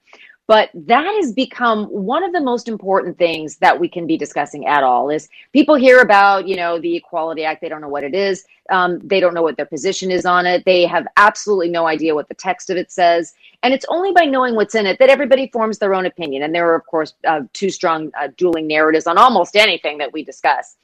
But 0.47 0.69
that 0.73 1.05
has 1.05 1.31
become 1.31 1.85
one 1.85 2.23
of 2.23 2.33
the 2.33 2.41
most 2.41 2.67
important 2.67 3.17
things 3.17 3.57
that 3.57 3.79
we 3.79 3.87
can 3.87 4.05
be 4.05 4.17
discussing 4.17 4.65
at 4.65 4.83
all 4.83 5.09
is 5.09 5.29
people 5.53 5.75
hear 5.75 6.01
about, 6.01 6.47
you 6.47 6.57
know, 6.57 6.79
the 6.79 6.97
Equality 6.97 7.45
Act. 7.45 7.61
They 7.61 7.69
don't 7.69 7.79
know 7.79 7.87
what 7.87 8.03
it 8.03 8.13
is. 8.13 8.43
Um, 8.69 8.99
they 8.99 9.19
don't 9.19 9.33
know 9.33 9.43
what 9.43 9.55
their 9.55 9.65
position 9.65 10.11
is 10.11 10.25
on 10.25 10.45
it. 10.45 10.65
They 10.65 10.85
have 10.85 11.07
absolutely 11.15 11.69
no 11.69 11.87
idea 11.87 12.15
what 12.15 12.27
the 12.27 12.35
text 12.35 12.69
of 12.69 12.77
it 12.77 12.91
says. 12.91 13.33
And 13.63 13.73
it's 13.73 13.85
only 13.87 14.11
by 14.11 14.25
knowing 14.25 14.55
what's 14.55 14.75
in 14.75 14.85
it 14.87 14.99
that 14.99 15.09
everybody 15.09 15.47
forms 15.47 15.77
their 15.77 15.93
own 15.93 16.05
opinion. 16.05 16.43
And 16.43 16.53
there 16.53 16.69
are, 16.69 16.75
of 16.75 16.85
course, 16.85 17.13
uh, 17.25 17.41
two 17.53 17.69
strong 17.69 18.11
uh, 18.19 18.29
dueling 18.35 18.67
narratives 18.67 19.07
on 19.07 19.17
almost 19.17 19.55
anything 19.55 19.99
that 19.99 20.11
we 20.11 20.23
discuss. 20.23 20.75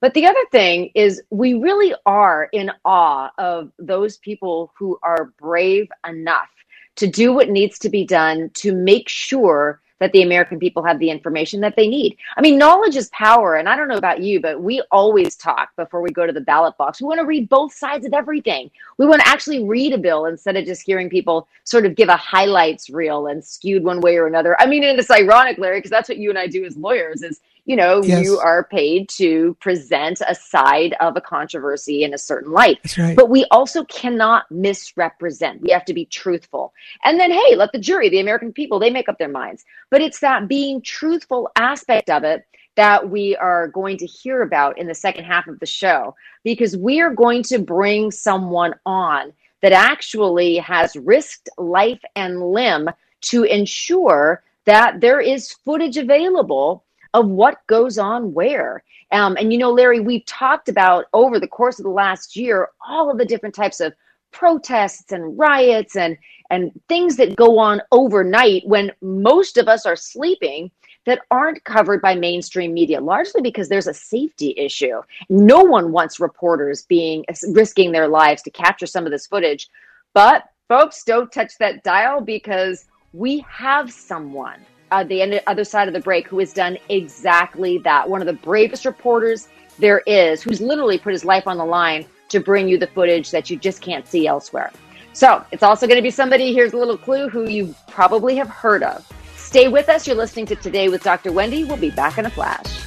But 0.00 0.14
the 0.14 0.26
other 0.26 0.44
thing 0.50 0.90
is, 0.96 1.22
we 1.30 1.54
really 1.54 1.94
are 2.06 2.48
in 2.52 2.72
awe 2.84 3.30
of 3.38 3.70
those 3.78 4.16
people 4.16 4.72
who 4.76 4.98
are 5.04 5.32
brave 5.38 5.88
enough 6.08 6.48
to 6.96 7.06
do 7.06 7.32
what 7.32 7.48
needs 7.48 7.78
to 7.80 7.88
be 7.88 8.04
done 8.04 8.50
to 8.54 8.74
make 8.74 9.08
sure 9.08 9.80
that 10.02 10.10
the 10.10 10.22
American 10.22 10.58
people 10.58 10.82
have 10.82 10.98
the 10.98 11.08
information 11.08 11.60
that 11.60 11.76
they 11.76 11.86
need. 11.86 12.16
I 12.36 12.40
mean, 12.40 12.58
knowledge 12.58 12.96
is 12.96 13.08
power. 13.10 13.54
And 13.54 13.68
I 13.68 13.76
don't 13.76 13.86
know 13.86 13.96
about 13.96 14.20
you, 14.20 14.40
but 14.40 14.60
we 14.60 14.82
always 14.90 15.36
talk 15.36 15.68
before 15.76 16.02
we 16.02 16.10
go 16.10 16.26
to 16.26 16.32
the 16.32 16.40
ballot 16.40 16.76
box. 16.76 17.00
We 17.00 17.06
want 17.06 17.20
to 17.20 17.24
read 17.24 17.48
both 17.48 17.72
sides 17.72 18.04
of 18.04 18.12
everything. 18.12 18.68
We 18.98 19.06
want 19.06 19.22
to 19.22 19.28
actually 19.28 19.62
read 19.62 19.92
a 19.92 19.98
bill 19.98 20.26
instead 20.26 20.56
of 20.56 20.64
just 20.64 20.82
hearing 20.82 21.08
people 21.08 21.46
sort 21.62 21.86
of 21.86 21.94
give 21.94 22.08
a 22.08 22.16
highlights 22.16 22.90
reel 22.90 23.28
and 23.28 23.44
skewed 23.44 23.84
one 23.84 24.00
way 24.00 24.16
or 24.16 24.26
another. 24.26 24.60
I 24.60 24.66
mean, 24.66 24.82
and 24.82 24.98
it's 24.98 25.08
ironic, 25.08 25.56
Larry, 25.58 25.78
because 25.78 25.92
that's 25.92 26.08
what 26.08 26.18
you 26.18 26.30
and 26.30 26.38
I 26.38 26.48
do 26.48 26.64
as 26.64 26.76
lawyers 26.76 27.22
is 27.22 27.40
you 27.64 27.76
know, 27.76 28.02
yes. 28.02 28.24
you 28.24 28.38
are 28.38 28.64
paid 28.64 29.08
to 29.08 29.56
present 29.60 30.20
a 30.26 30.34
side 30.34 30.96
of 31.00 31.16
a 31.16 31.20
controversy 31.20 32.02
in 32.02 32.12
a 32.12 32.18
certain 32.18 32.50
light. 32.50 32.96
Right. 32.98 33.16
But 33.16 33.30
we 33.30 33.44
also 33.50 33.84
cannot 33.84 34.50
misrepresent. 34.50 35.60
We 35.60 35.70
have 35.70 35.84
to 35.84 35.94
be 35.94 36.06
truthful. 36.06 36.72
And 37.04 37.20
then, 37.20 37.30
hey, 37.30 37.54
let 37.54 37.72
the 37.72 37.78
jury, 37.78 38.08
the 38.08 38.20
American 38.20 38.52
people, 38.52 38.78
they 38.78 38.90
make 38.90 39.08
up 39.08 39.18
their 39.18 39.28
minds. 39.28 39.64
But 39.90 40.00
it's 40.00 40.20
that 40.20 40.48
being 40.48 40.82
truthful 40.82 41.50
aspect 41.56 42.10
of 42.10 42.24
it 42.24 42.44
that 42.74 43.10
we 43.10 43.36
are 43.36 43.68
going 43.68 43.98
to 43.98 44.06
hear 44.06 44.42
about 44.42 44.78
in 44.78 44.88
the 44.88 44.94
second 44.94 45.24
half 45.24 45.46
of 45.46 45.60
the 45.60 45.66
show, 45.66 46.16
because 46.42 46.76
we 46.76 47.00
are 47.00 47.14
going 47.14 47.42
to 47.44 47.58
bring 47.58 48.10
someone 48.10 48.74
on 48.86 49.32
that 49.60 49.72
actually 49.72 50.56
has 50.56 50.96
risked 50.96 51.48
life 51.58 52.00
and 52.16 52.42
limb 52.42 52.88
to 53.20 53.44
ensure 53.44 54.42
that 54.64 55.00
there 55.00 55.20
is 55.20 55.52
footage 55.64 55.96
available 55.96 56.82
of 57.14 57.28
what 57.28 57.66
goes 57.66 57.98
on 57.98 58.32
where. 58.32 58.82
Um, 59.10 59.36
and 59.36 59.52
you 59.52 59.58
know, 59.58 59.70
Larry, 59.70 60.00
we've 60.00 60.24
talked 60.26 60.68
about 60.68 61.06
over 61.12 61.38
the 61.38 61.48
course 61.48 61.78
of 61.78 61.84
the 61.84 61.90
last 61.90 62.36
year 62.36 62.68
all 62.86 63.10
of 63.10 63.18
the 63.18 63.24
different 63.24 63.54
types 63.54 63.80
of 63.80 63.92
protests 64.32 65.12
and 65.12 65.38
riots 65.38 65.94
and 65.96 66.16
and 66.50 66.70
things 66.88 67.16
that 67.16 67.36
go 67.36 67.58
on 67.58 67.80
overnight 67.92 68.62
when 68.66 68.92
most 69.00 69.56
of 69.56 69.68
us 69.68 69.86
are 69.86 69.96
sleeping 69.96 70.70
that 71.04 71.20
aren't 71.30 71.64
covered 71.64 72.00
by 72.00 72.14
mainstream 72.14 72.72
media 72.72 73.00
largely 73.00 73.40
because 73.40 73.68
there's 73.68 73.86
a 73.86 73.94
safety 73.94 74.54
issue. 74.56 75.00
No 75.28 75.62
one 75.62 75.92
wants 75.92 76.20
reporters 76.20 76.82
being 76.82 77.24
risking 77.48 77.92
their 77.92 78.08
lives 78.08 78.42
to 78.42 78.50
capture 78.50 78.86
some 78.86 79.04
of 79.04 79.12
this 79.12 79.26
footage. 79.26 79.68
But 80.14 80.44
folks 80.68 81.04
don't 81.04 81.32
touch 81.32 81.58
that 81.58 81.82
dial 81.82 82.20
because 82.20 82.86
we 83.12 83.44
have 83.48 83.92
someone 83.92 84.64
uh, 84.92 85.02
the 85.02 85.42
other 85.48 85.64
side 85.64 85.88
of 85.88 85.94
the 85.94 86.00
break 86.00 86.28
who 86.28 86.38
has 86.38 86.52
done 86.52 86.76
exactly 86.88 87.78
that. 87.78 88.08
One 88.08 88.20
of 88.20 88.26
the 88.26 88.34
bravest 88.34 88.84
reporters 88.84 89.48
there 89.78 90.00
is, 90.06 90.42
who's 90.42 90.60
literally 90.60 90.98
put 90.98 91.12
his 91.12 91.24
life 91.24 91.46
on 91.46 91.56
the 91.56 91.64
line 91.64 92.06
to 92.28 92.40
bring 92.40 92.68
you 92.68 92.78
the 92.78 92.86
footage 92.86 93.30
that 93.30 93.50
you 93.50 93.56
just 93.56 93.80
can't 93.80 94.06
see 94.06 94.26
elsewhere. 94.26 94.70
So 95.14 95.44
it's 95.50 95.62
also 95.62 95.86
going 95.86 95.96
to 95.96 96.02
be 96.02 96.10
somebody, 96.10 96.52
here's 96.52 96.72
a 96.72 96.76
little 96.76 96.96
clue, 96.96 97.28
who 97.28 97.48
you 97.48 97.74
probably 97.88 98.36
have 98.36 98.48
heard 98.48 98.82
of. 98.82 99.06
Stay 99.36 99.68
with 99.68 99.88
us. 99.88 100.06
You're 100.06 100.16
listening 100.16 100.46
to 100.46 100.56
Today 100.56 100.88
with 100.88 101.02
Dr. 101.02 101.32
Wendy. 101.32 101.64
We'll 101.64 101.76
be 101.76 101.90
back 101.90 102.18
in 102.18 102.26
a 102.26 102.30
flash. 102.30 102.81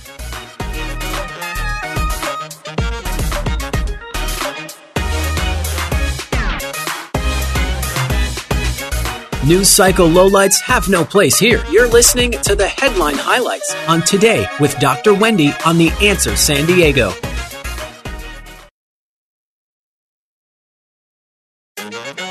News 9.46 9.70
cycle 9.70 10.08
lowlights 10.08 10.60
have 10.62 10.90
no 10.90 11.06
place 11.06 11.38
here. 11.38 11.64
You're 11.70 11.88
listening 11.88 12.32
to 12.32 12.56
the 12.56 12.68
headline 12.68 13.14
highlights 13.16 13.76
on 13.88 14.02
Today 14.02 14.48
with 14.60 14.76
Dr. 14.80 15.14
Wendy 15.14 15.52
on 15.64 15.78
The 15.78 15.92
Answer 16.02 16.36
San 16.36 16.66
Diego. 16.66 17.12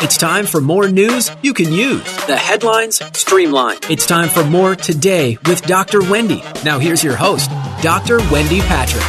It's 0.03 0.17
time 0.17 0.45
for 0.45 0.61
more 0.61 0.89
news 0.89 1.31
you 1.41 1.55
can 1.55 1.73
use. 1.73 2.03
The 2.27 2.37
headlines 2.37 3.01
streamlined. 3.17 3.87
It's 3.89 4.07
time 4.07 4.29
for 4.29 4.43
more 4.43 4.75
Today 4.75 5.39
with 5.47 5.63
Dr. 5.63 6.01
Wendy. 6.01 6.43
Now 6.65 6.81
here's 6.81 7.05
your 7.05 7.15
host, 7.15 7.49
Dr. 7.81 8.19
Wendy 8.33 8.59
Patrick. 8.63 9.05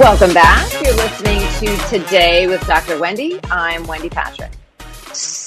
Welcome 0.00 0.32
back. 0.32 0.72
You're 0.82 0.96
listening 0.96 1.40
to 1.60 1.76
Today 1.88 2.46
with 2.46 2.66
Dr. 2.66 2.98
Wendy. 2.98 3.38
I'm 3.50 3.86
Wendy 3.86 4.08
Patrick. 4.08 4.50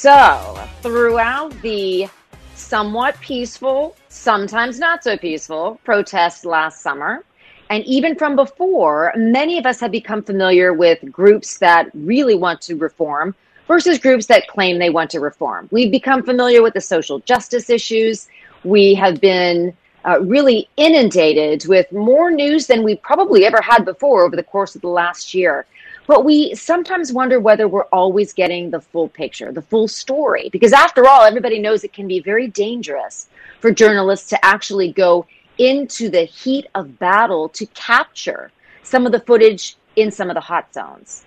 So, 0.08 0.58
throughout 0.84 1.52
the 1.62 2.08
somewhat 2.56 3.20
peaceful, 3.20 3.98
sometimes 4.08 4.80
not 4.80 5.04
so 5.04 5.18
peaceful 5.18 5.82
protests 5.84 6.46
last 6.46 6.82
summer, 6.82 7.26
and 7.70 7.84
even 7.84 8.16
from 8.16 8.38
before, 8.38 9.12
many 9.18 9.58
of 9.58 9.66
us 9.66 9.82
have 9.82 9.92
become 9.92 10.24
familiar 10.24 10.72
with 10.72 11.12
groups 11.12 11.58
that 11.58 11.92
really 11.94 12.36
want 12.36 12.62
to 12.62 12.78
reform 12.78 13.36
versus 13.68 14.00
groups 14.00 14.28
that 14.28 14.48
claim 14.48 14.80
they 14.80 14.90
want 14.90 15.10
to 15.10 15.20
reform. 15.20 15.68
We've 15.72 15.92
become 15.92 16.24
familiar 16.24 16.62
with 16.64 16.74
the 16.76 16.80
social 16.80 17.20
justice 17.20 17.70
issues. 17.70 18.30
We 18.64 18.94
have 18.94 19.20
been 19.20 19.76
uh, 20.06 20.22
really 20.22 20.70
inundated 20.78 21.68
with 21.68 21.92
more 21.92 22.32
news 22.32 22.68
than 22.68 22.82
we 22.82 22.96
probably 22.96 23.44
ever 23.44 23.60
had 23.62 23.84
before 23.84 24.24
over 24.24 24.38
the 24.38 24.44
course 24.44 24.74
of 24.74 24.82
the 24.82 24.88
last 24.88 25.34
year. 25.34 25.66
But 26.08 26.24
we 26.24 26.56
sometimes 26.56 27.12
wonder 27.12 27.40
whether 27.40 27.68
we're 27.68 27.84
always 27.86 28.32
getting 28.32 28.72
the 28.72 28.80
full 28.80 29.10
picture, 29.10 29.52
the 29.52 29.62
full 29.62 29.90
story. 29.90 30.50
Because 30.52 30.72
after 30.72 31.06
all, 31.08 31.24
everybody 31.24 31.60
knows 31.60 31.84
it 31.84 31.94
can 31.94 32.08
be 32.08 32.22
very 32.22 32.48
dangerous 32.48 33.28
for 33.60 33.72
journalists 33.72 34.30
to 34.30 34.46
actually 34.46 34.94
go 34.94 35.26
into 35.58 36.10
the 36.10 36.24
heat 36.24 36.68
of 36.76 36.98
battle 36.98 37.50
to 37.50 37.66
capture 37.68 38.52
some 38.84 39.06
of 39.06 39.12
the 39.12 39.20
footage 39.20 39.76
in 39.98 40.10
some 40.12 40.30
of 40.30 40.36
the 40.36 40.42
hot 40.42 40.74
zones. 40.74 41.26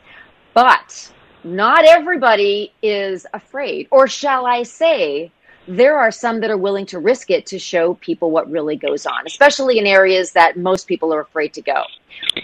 But 0.55 1.13
not 1.45 1.85
everybody 1.85 2.73
is 2.83 3.27
afraid, 3.35 3.89
or 3.91 4.09
shall 4.09 4.47
I 4.47 4.63
say, 4.63 5.31
there 5.69 5.99
are 5.99 6.11
some 6.11 6.41
that 6.41 6.51
are 6.51 6.57
willing 6.57 6.87
to 6.87 6.99
risk 6.99 7.31
it 7.31 7.47
to 7.47 7.59
show 7.59 7.95
people 7.95 8.31
what 8.31 8.51
really 8.51 8.77
goes 8.77 9.07
on, 9.07 9.27
especially 9.27 9.79
in 9.79 9.87
areas 9.87 10.33
that 10.33 10.57
most 10.57 10.87
people 10.87 11.13
are 11.13 11.21
afraid 11.21 11.53
to 11.55 11.63
go. 11.63 11.85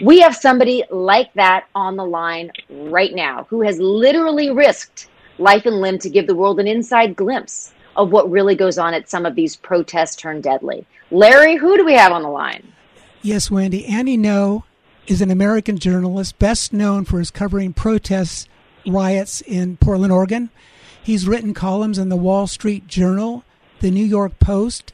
We 0.01 0.19
have 0.21 0.35
somebody 0.35 0.83
like 0.89 1.33
that 1.33 1.65
on 1.75 1.95
the 1.95 2.05
line 2.05 2.51
right 2.69 3.13
now 3.13 3.45
who 3.49 3.61
has 3.61 3.79
literally 3.79 4.51
risked 4.51 5.09
life 5.39 5.65
and 5.65 5.81
limb 5.81 5.99
to 5.99 6.09
give 6.09 6.27
the 6.27 6.35
world 6.35 6.59
an 6.59 6.67
inside 6.67 7.15
glimpse 7.15 7.73
of 7.95 8.11
what 8.11 8.29
really 8.29 8.55
goes 8.55 8.77
on 8.77 8.93
at 8.93 9.09
some 9.09 9.25
of 9.25 9.35
these 9.35 9.55
protests 9.55 10.15
turned 10.15 10.43
deadly. 10.43 10.85
Larry, 11.11 11.55
who 11.55 11.77
do 11.77 11.85
we 11.85 11.93
have 11.93 12.11
on 12.11 12.21
the 12.21 12.29
line? 12.29 12.73
Yes, 13.21 13.49
Wendy. 13.49 13.85
Andy 13.85 14.17
Ngo 14.17 14.63
is 15.07 15.21
an 15.21 15.31
American 15.31 15.79
journalist 15.79 16.37
best 16.37 16.73
known 16.73 17.05
for 17.05 17.19
his 17.19 17.31
covering 17.31 17.73
protests, 17.73 18.47
riots 18.85 19.41
in 19.41 19.77
Portland, 19.77 20.13
Oregon. 20.13 20.49
He's 21.07 21.25
written 21.25 21.53
columns 21.53 21.97
in 21.97 22.09
the 22.09 22.17
Wall 22.17 22.47
Street 22.47 22.85
Journal, 22.85 23.45
the 23.79 23.91
New 23.91 24.03
York 24.03 24.39
Post, 24.39 24.91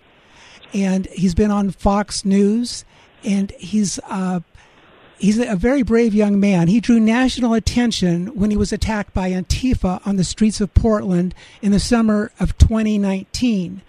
and 0.72 1.08
he's 1.08 1.34
been 1.34 1.50
on 1.50 1.72
Fox 1.72 2.24
News. 2.24 2.86
And 3.24 3.50
he's 3.58 4.00
uh, 4.08 4.41
he's 5.17 5.39
a 5.39 5.55
very 5.55 5.82
brave 5.82 6.13
young 6.13 6.39
man. 6.39 6.67
He 6.67 6.79
drew 6.79 7.00
national 7.00 7.55
attention 7.55 8.27
when 8.36 8.51
he 8.51 8.58
was 8.58 8.72
attacked 8.72 9.15
by 9.15 9.32
Antifa 9.32 10.05
on 10.05 10.17
the 10.17 10.24
streets 10.24 10.62
of 10.62 10.75
Portland 10.75 11.34
in 11.63 11.72
the 11.72 11.79
summer 11.79 12.32
of 12.39 12.60
2019. 12.60 13.82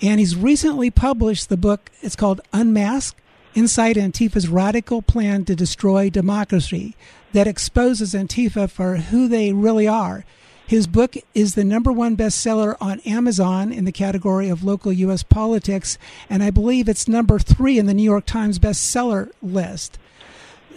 And 0.00 0.20
he's 0.20 0.34
recently 0.34 0.90
published 0.90 1.50
the 1.50 1.58
book. 1.58 1.90
It's 2.00 2.16
called 2.16 2.40
Unmasked 2.50 3.20
Inside 3.54 3.96
Antifa's 3.96 4.48
Radical 4.48 5.02
Plan 5.02 5.44
to 5.44 5.54
Destroy 5.54 6.08
Democracy 6.08 6.96
that 7.34 7.46
exposes 7.46 8.14
Antifa 8.14 8.70
for 8.70 8.96
who 8.96 9.28
they 9.28 9.52
really 9.52 9.86
are. 9.86 10.24
His 10.68 10.86
book 10.86 11.16
is 11.32 11.54
the 11.54 11.64
number 11.64 11.90
one 11.90 12.14
bestseller 12.14 12.76
on 12.78 13.00
Amazon 13.00 13.72
in 13.72 13.86
the 13.86 13.90
category 13.90 14.50
of 14.50 14.62
local 14.62 14.92
U.S. 14.92 15.22
politics, 15.22 15.96
and 16.28 16.42
I 16.42 16.50
believe 16.50 16.90
it's 16.90 17.08
number 17.08 17.38
three 17.38 17.78
in 17.78 17.86
the 17.86 17.94
New 17.94 18.02
York 18.02 18.26
Times 18.26 18.58
bestseller 18.58 19.30
list. 19.40 19.98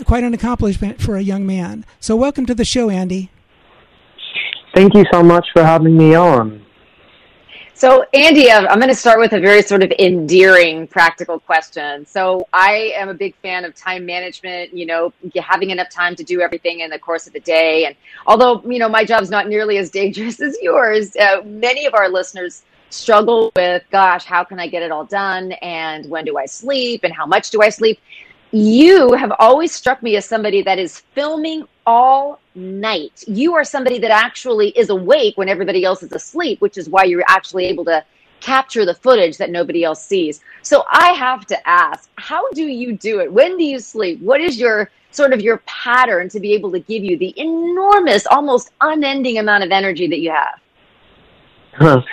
Quite 0.05 0.23
an 0.23 0.33
accomplishment 0.33 1.01
for 1.01 1.17
a 1.17 1.21
young 1.21 1.45
man. 1.45 1.85
So, 1.99 2.15
welcome 2.15 2.45
to 2.45 2.55
the 2.55 2.63
show, 2.63 2.89
Andy. 2.89 3.31
Thank 4.73 4.93
you 4.93 5.03
so 5.11 5.21
much 5.21 5.45
for 5.51 5.61
having 5.61 5.97
me 5.97 6.15
on. 6.15 6.60
So, 7.81 8.05
Andy, 8.13 8.51
I'm 8.51 8.77
going 8.77 8.89
to 8.89 8.93
start 8.93 9.19
with 9.19 9.33
a 9.33 9.39
very 9.39 9.63
sort 9.63 9.81
of 9.81 9.91
endearing 9.97 10.85
practical 10.85 11.39
question. 11.39 12.05
So, 12.05 12.47
I 12.53 12.93
am 12.95 13.09
a 13.09 13.15
big 13.15 13.33
fan 13.37 13.65
of 13.65 13.73
time 13.73 14.05
management, 14.05 14.71
you 14.71 14.85
know, 14.85 15.11
having 15.35 15.71
enough 15.71 15.89
time 15.89 16.15
to 16.17 16.23
do 16.23 16.41
everything 16.41 16.81
in 16.81 16.91
the 16.91 16.99
course 16.99 17.25
of 17.25 17.33
the 17.33 17.39
day. 17.39 17.85
And 17.85 17.95
although, 18.27 18.61
you 18.69 18.77
know, 18.77 18.87
my 18.87 19.03
job's 19.03 19.31
not 19.31 19.47
nearly 19.47 19.79
as 19.79 19.89
dangerous 19.89 20.39
as 20.47 20.55
yours, 20.61 21.15
uh, 21.15 21.41
many 21.43 21.87
of 21.87 21.95
our 21.95 22.07
listeners 22.07 22.61
struggle 22.91 23.51
with, 23.55 23.81
gosh, 23.89 24.25
how 24.25 24.43
can 24.43 24.59
I 24.59 24.67
get 24.67 24.83
it 24.83 24.91
all 24.91 25.05
done? 25.05 25.53
And 25.53 26.07
when 26.07 26.23
do 26.23 26.37
I 26.37 26.45
sleep? 26.45 27.03
And 27.03 27.11
how 27.11 27.25
much 27.25 27.49
do 27.49 27.63
I 27.63 27.69
sleep? 27.69 27.99
You 28.51 29.13
have 29.13 29.31
always 29.39 29.71
struck 29.71 30.03
me 30.03 30.17
as 30.17 30.25
somebody 30.25 30.61
that 30.63 30.77
is 30.77 30.99
filming 31.13 31.65
all 31.85 32.39
night. 32.53 33.23
You 33.27 33.53
are 33.55 33.63
somebody 33.63 33.97
that 33.99 34.11
actually 34.11 34.69
is 34.69 34.89
awake 34.89 35.37
when 35.37 35.47
everybody 35.47 35.85
else 35.85 36.03
is 36.03 36.11
asleep, 36.11 36.59
which 36.59 36.77
is 36.77 36.89
why 36.89 37.05
you're 37.05 37.23
actually 37.27 37.65
able 37.65 37.85
to 37.85 38.03
capture 38.41 38.85
the 38.85 38.93
footage 38.93 39.37
that 39.37 39.51
nobody 39.51 39.83
else 39.83 40.05
sees. 40.05 40.41
So 40.63 40.83
I 40.89 41.11
have 41.11 41.45
to 41.45 41.67
ask, 41.67 42.09
how 42.17 42.49
do 42.51 42.63
you 42.63 42.97
do 42.97 43.19
it? 43.19 43.31
When 43.31 43.57
do 43.57 43.63
you 43.63 43.79
sleep? 43.79 44.19
What 44.19 44.41
is 44.41 44.59
your 44.59 44.89
sort 45.11 45.31
of 45.31 45.41
your 45.41 45.57
pattern 45.65 46.27
to 46.29 46.39
be 46.39 46.53
able 46.53 46.71
to 46.71 46.79
give 46.79 47.03
you 47.03 47.17
the 47.17 47.33
enormous, 47.39 48.25
almost 48.27 48.71
unending 48.81 49.37
amount 49.37 49.63
of 49.63 49.71
energy 49.71 50.07
that 50.07 50.19
you 50.19 50.31
have? 50.31 52.03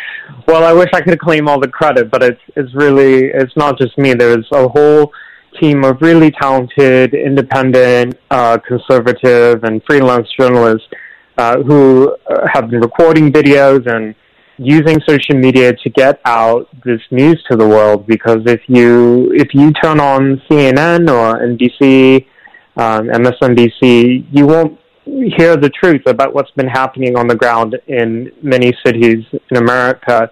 Well, 0.47 0.65
I 0.65 0.73
wish 0.73 0.91
I 0.93 1.01
could 1.01 1.19
claim 1.19 1.49
all 1.49 1.59
the 1.59 1.69
credit, 1.69 2.11
but 2.11 2.23
it's 2.23 2.41
it's 2.55 2.73
really 2.75 3.25
it's 3.25 3.57
not 3.57 3.77
just 3.77 3.99
me. 3.99 4.15
There's 4.15 4.47
a 4.53 4.69
whole 4.69 5.13
team 5.61 5.85
of 5.85 6.01
really 6.01 6.31
talented, 6.31 7.15
independent, 7.15 8.19
uh, 8.31 8.59
conservative, 8.67 9.65
and 9.65 9.83
freelance 9.85 10.29
journalists 10.39 10.89
uh, 11.37 11.63
who 11.63 12.17
uh, 12.31 12.47
have 12.53 12.71
been 12.71 12.81
recording 12.81 13.33
videos 13.33 13.87
and 13.87 14.15
using 14.59 14.99
social 15.07 15.37
media 15.37 15.73
to 15.73 15.91
get 15.91 16.21
out 16.25 16.69
this 16.85 17.01
news 17.11 17.43
to 17.51 17.57
the 17.57 17.67
world. 17.67 18.07
Because 18.07 18.41
if 18.47 18.61
you 18.67 19.33
if 19.35 19.55
you 19.55 19.73
turn 19.73 20.01
on 20.01 20.43
CNN 20.51 21.09
or 21.09 21.39
NBC, 21.41 22.27
um, 22.77 23.09
MSNBC, 23.09 24.27
you 24.31 24.47
won't 24.47 24.79
hear 25.37 25.57
the 25.57 25.71
truth 25.71 26.03
about 26.07 26.35
what's 26.35 26.51
been 26.53 26.69
happening 26.69 27.17
on 27.17 27.27
the 27.27 27.35
ground 27.35 27.77
in 27.87 28.31
many 28.43 28.73
cities 28.85 29.25
in 29.51 29.57
America. 29.57 30.31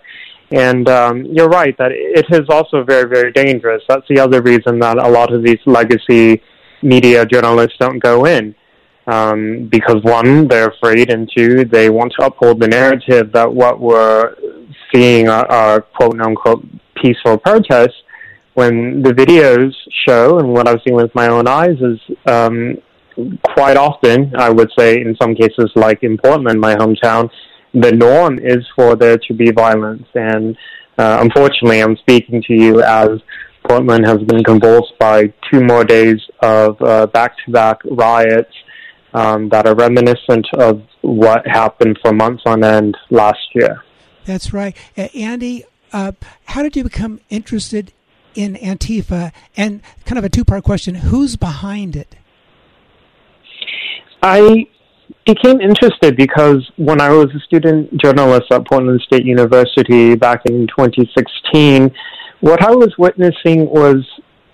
And 0.50 0.88
um, 0.88 1.24
you're 1.24 1.48
right 1.48 1.76
that 1.78 1.90
it 1.92 2.26
is 2.30 2.48
also 2.48 2.84
very, 2.84 3.08
very 3.08 3.32
dangerous. 3.32 3.82
That's 3.88 4.06
the 4.08 4.20
other 4.20 4.42
reason 4.42 4.78
that 4.78 4.98
a 4.98 5.08
lot 5.08 5.32
of 5.32 5.42
these 5.42 5.58
legacy 5.66 6.40
media 6.82 7.26
journalists 7.26 7.76
don't 7.78 7.98
go 7.98 8.26
in. 8.26 8.54
Um, 9.08 9.68
because 9.70 10.02
one, 10.02 10.48
they're 10.48 10.68
afraid, 10.68 11.12
and 11.12 11.30
two, 11.36 11.64
they 11.64 11.90
want 11.90 12.12
to 12.18 12.26
uphold 12.26 12.60
the 12.60 12.66
narrative 12.66 13.30
that 13.32 13.52
what 13.52 13.80
we're 13.80 14.34
seeing 14.92 15.28
are, 15.28 15.46
are 15.46 15.80
quote 15.80 16.20
unquote 16.20 16.64
peaceful 17.00 17.38
protests. 17.38 18.02
When 18.54 19.02
the 19.02 19.12
videos 19.12 19.72
show, 20.06 20.38
and 20.38 20.52
what 20.52 20.66
I've 20.66 20.80
seen 20.86 20.96
with 20.96 21.14
my 21.14 21.28
own 21.28 21.46
eyes, 21.46 21.76
is 21.80 22.00
um, 22.26 22.78
quite 23.54 23.76
often, 23.76 24.34
I 24.36 24.50
would 24.50 24.70
say, 24.76 25.00
in 25.00 25.14
some 25.20 25.34
cases, 25.34 25.70
like 25.76 26.02
in 26.02 26.16
Portland, 26.16 26.60
my 26.60 26.74
hometown, 26.74 27.30
the 27.80 27.92
norm 27.92 28.38
is 28.38 28.64
for 28.74 28.96
there 28.96 29.18
to 29.18 29.34
be 29.34 29.50
violence. 29.50 30.06
And 30.14 30.56
uh, 30.98 31.18
unfortunately, 31.20 31.82
I'm 31.82 31.96
speaking 31.96 32.42
to 32.46 32.54
you 32.54 32.82
as 32.82 33.20
Portland 33.68 34.06
has 34.06 34.18
been 34.22 34.42
convulsed 34.44 34.92
by 34.98 35.32
two 35.50 35.62
more 35.62 35.84
days 35.84 36.20
of 36.40 36.80
uh, 36.80 37.06
back-to-back 37.06 37.78
riots 37.84 38.52
um, 39.12 39.48
that 39.50 39.66
are 39.66 39.74
reminiscent 39.74 40.46
of 40.54 40.82
what 41.02 41.46
happened 41.46 41.98
for 42.02 42.12
months 42.12 42.42
on 42.46 42.64
end 42.64 42.96
last 43.10 43.54
year. 43.54 43.82
That's 44.24 44.52
right, 44.52 44.76
uh, 44.96 45.08
Andy. 45.14 45.64
Uh, 45.92 46.12
how 46.46 46.62
did 46.62 46.76
you 46.76 46.82
become 46.82 47.20
interested 47.30 47.92
in 48.34 48.54
Antifa? 48.56 49.32
And 49.56 49.82
kind 50.04 50.18
of 50.18 50.24
a 50.24 50.28
two-part 50.28 50.64
question: 50.64 50.96
Who's 50.96 51.36
behind 51.36 51.94
it? 51.96 52.16
I 54.22 54.66
became 55.24 55.60
interested 55.60 56.16
because 56.16 56.68
when 56.76 57.00
I 57.00 57.10
was 57.10 57.26
a 57.34 57.40
student 57.40 57.96
journalist 58.00 58.46
at 58.50 58.66
Portland 58.66 59.00
State 59.02 59.24
University 59.24 60.14
back 60.14 60.42
in 60.46 60.66
2016, 60.68 61.90
what 62.40 62.62
I 62.62 62.74
was 62.74 62.92
witnessing 62.98 63.66
was 63.66 64.04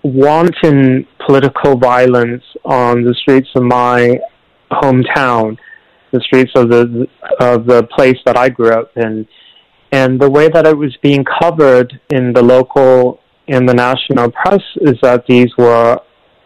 wanton 0.02 1.06
political 1.26 1.76
violence 1.76 2.42
on 2.64 3.02
the 3.04 3.14
streets 3.14 3.48
of 3.54 3.62
my 3.64 4.18
hometown, 4.70 5.58
the 6.10 6.20
streets 6.20 6.52
of 6.54 6.68
the 6.68 7.06
of 7.40 7.66
the 7.66 7.84
place 7.94 8.18
that 8.24 8.36
I 8.36 8.48
grew 8.48 8.70
up 8.70 8.90
in, 8.96 9.26
and 9.92 10.20
the 10.20 10.30
way 10.30 10.48
that 10.48 10.66
it 10.66 10.76
was 10.76 10.96
being 11.02 11.24
covered 11.24 12.00
in 12.10 12.32
the 12.32 12.42
local 12.42 13.20
and 13.48 13.68
the 13.68 13.74
national 13.74 14.30
press 14.30 14.62
is 14.76 14.94
that 15.02 15.24
these 15.26 15.50
were 15.58 15.98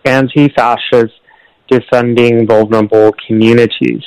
anti-fascist 0.05 1.15
defending 1.69 2.47
vulnerable 2.47 3.13
communities. 3.27 4.03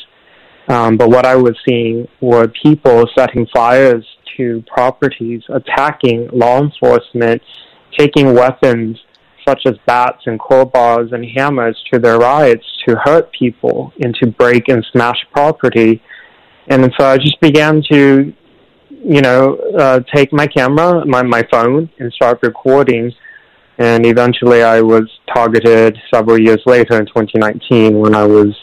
Um, 0.67 0.97
but 0.97 1.09
what 1.09 1.25
I 1.25 1.35
was 1.35 1.55
seeing 1.67 2.07
were 2.21 2.47
people 2.47 3.05
setting 3.17 3.47
fires 3.53 4.05
to 4.37 4.63
properties, 4.67 5.41
attacking 5.49 6.29
law 6.31 6.61
enforcement, 6.61 7.41
taking 7.97 8.33
weapons 8.33 8.97
such 9.47 9.61
as 9.65 9.73
bats 9.87 10.21
and 10.27 10.39
crowbars 10.39 11.11
and 11.11 11.25
hammers 11.35 11.81
to 11.91 11.99
their 11.99 12.19
riots 12.19 12.65
to 12.87 12.95
hurt 13.03 13.31
people 13.31 13.91
and 14.01 14.15
to 14.15 14.27
break 14.27 14.67
and 14.69 14.85
smash 14.91 15.17
property. 15.31 16.01
And 16.67 16.91
so 16.99 17.07
I 17.07 17.17
just 17.17 17.39
began 17.41 17.81
to, 17.91 18.33
you 18.89 19.21
know, 19.21 19.55
uh, 19.77 20.01
take 20.13 20.31
my 20.31 20.45
camera, 20.45 21.03
my, 21.05 21.23
my 21.23 21.43
phone, 21.51 21.89
and 21.97 22.13
start 22.13 22.39
recording 22.43 23.11
and 23.79 24.05
eventually 24.05 24.61
I 24.61 24.81
was 24.81 25.09
targeted 25.33 25.97
several 26.13 26.39
years 26.39 26.61
later 26.65 26.99
in 26.99 27.05
2019 27.05 27.97
when 27.97 28.13
I 28.13 28.25
was 28.25 28.53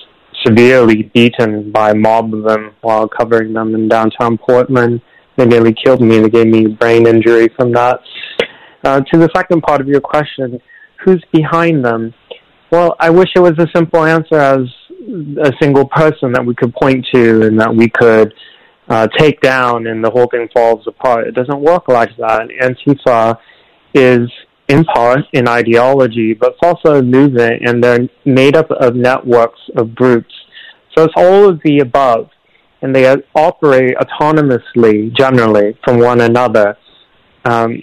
severely 0.45 1.05
beaten 1.15 1.73
by 1.73 1.91
a 1.91 1.95
mob 1.95 2.35
of 2.35 2.45
them 2.45 2.75
while 2.83 3.09
covering 3.09 3.55
them 3.55 3.75
in 3.75 3.89
downtown 3.89 4.37
Portland. 4.37 5.01
They 5.37 5.47
nearly 5.47 5.75
killed 5.75 6.03
me. 6.03 6.19
They 6.21 6.29
gave 6.29 6.47
me 6.47 6.67
brain 6.67 7.07
injury 7.07 7.49
from 7.57 7.73
that. 7.73 8.01
Uh, 8.85 9.01
to 9.01 9.19
the 9.19 9.31
second 9.35 9.63
part 9.63 9.81
of 9.81 9.89
your 9.89 10.03
question, 10.03 10.61
who's 11.03 11.23
behind 11.33 11.83
them? 11.83 12.13
Well, 12.71 12.95
I 13.01 13.09
wish 13.09 13.31
it 13.35 13.41
was 13.41 13.59
a 13.59 13.67
simple 13.75 14.05
answer 14.05 14.37
as 14.37 14.69
a 15.43 15.53
single 15.61 15.89
person 15.89 16.33
that 16.33 16.45
we 16.45 16.55
could 16.55 16.75
point 16.75 17.07
to 17.15 17.43
and 17.43 17.59
that 17.59 17.75
we 17.75 17.89
could 17.89 18.35
uh, 18.89 19.09
take 19.17 19.41
down 19.41 19.87
and 19.87 20.05
the 20.05 20.11
whole 20.11 20.29
thing 20.31 20.49
falls 20.55 20.87
apart. 20.87 21.27
It 21.27 21.35
doesn't 21.35 21.61
work 21.61 21.89
like 21.89 22.15
that. 22.19 22.49
Antifa 22.63 23.39
is 23.95 24.29
in 24.69 24.85
part 24.85 25.21
in 25.33 25.49
ideology, 25.49 26.35
but 26.35 26.53
it's 26.53 26.61
also 26.63 26.99
a 26.99 27.03
movement, 27.03 27.63
and 27.67 27.83
they're 27.83 28.09
made 28.25 28.57
up 28.57 28.71
of 28.71 28.97
networks 28.97 29.61
of 29.77 29.95
groups. 29.95 30.35
So 30.97 31.05
it's 31.05 31.15
all 31.17 31.49
of 31.49 31.61
the 31.65 31.81
above, 31.81 32.31
and 32.83 32.95
they 32.95 33.07
operate 33.35 33.97
autonomously, 33.97 35.15
generally, 35.17 35.79
from 35.85 35.99
one 35.99 36.21
another. 36.21 36.77
Um, 37.45 37.83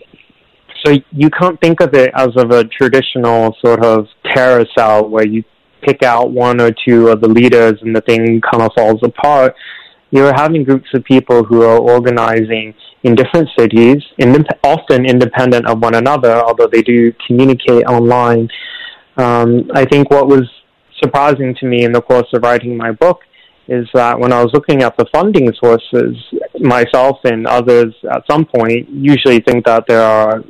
so 0.84 0.94
you 1.12 1.30
can't 1.30 1.60
think 1.62 1.80
of 1.80 1.94
it 1.94 2.12
as 2.16 2.30
of 2.36 2.52
a 2.52 2.66
traditional 2.66 3.56
sort 3.64 3.84
of 3.84 4.08
terror 4.34 4.66
cell 4.78 5.08
where 5.08 5.26
you 5.26 5.44
pick 5.82 6.04
out 6.04 6.32
one 6.32 6.60
or 6.60 6.72
two 6.86 7.10
of 7.10 7.22
the 7.22 7.28
leaders 7.28 7.74
and 7.82 7.96
the 7.96 8.02
thing 8.02 8.42
kind 8.42 8.64
of 8.64 8.72
falls 8.76 9.02
apart. 9.04 9.56
You're 10.14 10.34
having 10.36 10.64
groups 10.64 10.90
of 10.94 11.04
people 11.06 11.44
who 11.44 11.64
are 11.64 11.80
organizing 11.80 12.76
in 13.02 13.16
different 13.16 13.50
cities, 13.58 13.98
often 14.64 15.08
independent 15.08 15.66
of 15.66 15.80
one 15.80 15.96
another, 15.96 16.36
although 16.36 16.68
they 16.68 16.84
do 16.84 17.12
communicate 17.26 17.84
online. 17.86 18.48
Um, 19.18 19.72
I 19.74 19.86
think 19.86 20.12
what 20.12 20.28
was 20.28 20.44
surprising 21.02 21.56
to 21.60 21.66
me 21.66 21.84
in 21.84 21.92
the 21.92 22.02
course 22.02 22.28
of 22.32 22.44
writing 22.44 22.78
my 22.78 22.92
book 22.92 23.22
is 23.68 23.88
that 23.96 24.20
when 24.20 24.32
I 24.32 24.44
was 24.44 24.52
looking 24.54 24.84
at 24.84 24.96
the 24.98 25.08
funding 25.12 25.52
sources, 25.54 26.16
myself 26.60 27.18
and 27.24 27.48
others 27.48 27.96
at 28.14 28.22
some 28.30 28.46
point 28.46 28.88
usually 28.90 29.40
think 29.40 29.66
that 29.66 29.86
there 29.88 30.04
are 30.04 30.44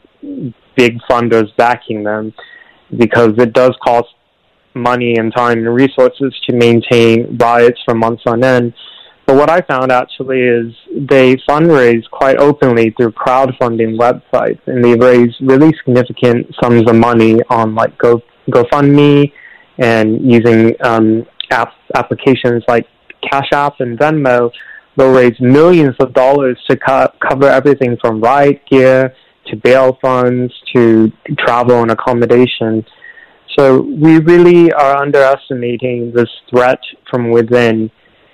big 0.75 0.99
funders 1.09 1.55
backing 1.55 2.03
them 2.03 2.33
because 2.97 3.31
it 3.37 3.53
does 3.53 3.77
cost 3.81 4.09
money 4.73 5.15
and 5.15 5.33
time 5.33 5.59
and 5.59 5.73
resources 5.73 6.37
to 6.49 6.53
maintain 6.53 7.37
riots 7.37 7.79
for 7.85 7.95
months 7.95 8.23
on 8.25 8.43
end. 8.43 8.73
But 9.25 9.37
what 9.37 9.49
I 9.49 9.61
found 9.61 9.91
actually 9.91 10.41
is 10.41 10.73
they 10.95 11.37
fundraise 11.49 12.03
quite 12.11 12.37
openly 12.37 12.89
through 12.91 13.13
crowdfunding 13.13 13.97
websites, 13.97 14.59
and 14.67 14.83
they 14.83 14.95
raise 14.95 15.33
really 15.39 15.73
significant 15.85 16.53
sums 16.61 16.89
of 16.89 16.95
money 16.95 17.39
on 17.49 17.73
like 17.73 17.97
Go 17.97 18.21
GoFundMe 18.49 19.31
and 19.77 20.29
using 20.29 20.75
um, 20.83 21.25
apps 21.51 21.71
applications 21.95 22.63
like 22.67 22.85
Cash 23.31 23.49
App 23.53 23.79
and 23.79 23.97
Venmo. 23.97 24.51
They'll 24.97 25.13
raise 25.13 25.39
millions 25.39 25.95
of 25.99 26.13
dollars 26.13 26.59
to 26.69 26.75
co- 26.75 27.11
cover 27.27 27.47
everything 27.47 27.97
from 28.01 28.19
riot 28.21 28.61
gear 28.69 29.15
to 29.47 29.55
bail 29.55 29.97
funds 30.01 30.53
to 30.73 31.11
travel 31.39 31.81
and 31.81 31.91
accommodation. 31.91 32.85
So 33.57 33.81
we 33.81 34.19
really 34.19 34.71
are 34.73 34.97
underestimating 34.97 36.11
this 36.13 36.29
threat 36.49 36.79
from 37.09 37.29
within 37.29 37.89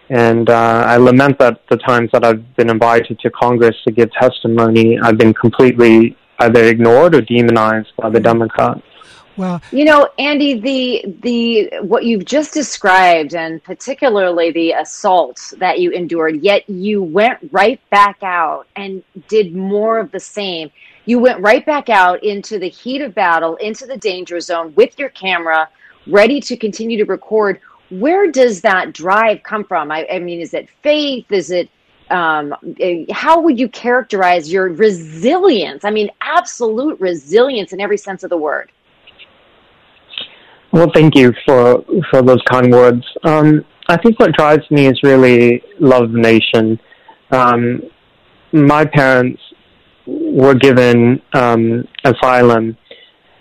and 0.10 0.50
uh, 0.50 0.84
I 0.86 0.98
lament 0.98 1.38
that 1.39 1.62
the 1.69 1.78
times 1.78 2.10
that 2.13 2.24
I've 2.24 2.56
been 2.56 2.69
invited 2.69 3.19
to 3.19 3.30
Congress 3.30 3.76
to 3.88 3.91
give 3.91 4.12
testimony, 4.12 5.00
I've 5.00 5.17
been 5.17 5.34
completely 5.34 6.17
either 6.39 6.63
ignored 6.63 7.15
or 7.15 7.22
demonized 7.22 7.91
by 7.98 8.10
the 8.10 8.19
Democrats. 8.19 8.82
Well, 9.39 9.62
you 9.72 9.86
know, 9.86 10.10
Andy, 10.17 10.60
the 10.60 11.15
the 11.22 11.80
what 11.82 12.04
you've 12.04 12.26
just 12.26 12.54
described, 12.54 13.36
and 13.36 13.63
particularly 13.63 14.52
the 14.52 14.72
assault 14.74 15.54
that 15.60 15.80
you 15.80 15.91
endured, 15.91 16.43
yet 16.43 16.69
you 16.69 17.02
went 17.02 17.39
right 17.52 17.80
back 17.89 18.17
out 18.22 18.67
and 18.76 19.02
did 19.30 19.56
more 19.56 19.98
of 19.98 20.12
the 20.12 20.19
same. 20.19 20.72
You 21.06 21.19
went 21.19 21.39
right 21.39 21.65
back 21.65 21.88
out 21.88 22.22
into 22.22 22.60
the 22.60 22.67
heat 22.67 23.02
of 23.02 23.15
battle, 23.15 23.56
into 23.58 23.86
the 23.86 23.95
danger 23.95 24.41
zone 24.41 24.74
with 24.76 25.00
your 25.00 25.10
camera, 25.10 25.69
ready 26.06 26.41
to 26.41 26.58
continue 26.58 26.98
to 26.98 27.06
record. 27.06 27.62
Where 27.89 28.32
does 28.32 28.62
that 28.62 28.93
drive 28.93 29.43
come 29.43 29.63
from? 29.63 29.91
I, 29.91 30.08
I 30.12 30.19
mean, 30.19 30.41
is 30.41 30.54
it 30.54 30.69
faith? 30.84 31.32
Is 31.32 31.52
it 31.52 31.69
um, 32.10 32.56
eh, 32.80 33.06
how 33.12 33.39
would 33.41 33.60
you 33.60 33.69
characterize 33.69 34.52
your 34.52 34.69
resilience? 34.69 35.86
I 35.86 35.91
mean, 35.91 36.10
absolute 36.21 36.99
resilience 36.99 37.73
in 37.73 37.80
every 37.80 37.97
sense 37.97 38.23
of 38.23 38.30
the 38.30 38.38
word. 38.38 38.71
Well, 40.71 40.91
thank 40.93 41.15
you 41.15 41.34
for 41.45 41.84
for 42.12 42.21
those 42.21 42.41
kind 42.49 42.71
words. 42.71 43.04
Um, 43.23 43.65
I 43.88 43.97
think 43.97 44.19
what 44.19 44.34
drives 44.34 44.69
me 44.69 44.86
is 44.86 44.99
really 45.02 45.63
love 45.80 46.04
of 46.04 46.12
nation. 46.12 46.80
Um, 47.32 47.82
my 48.52 48.86
parents 48.86 49.41
were 50.06 50.54
given 50.54 51.21
um, 51.34 51.88
asylum 52.04 52.78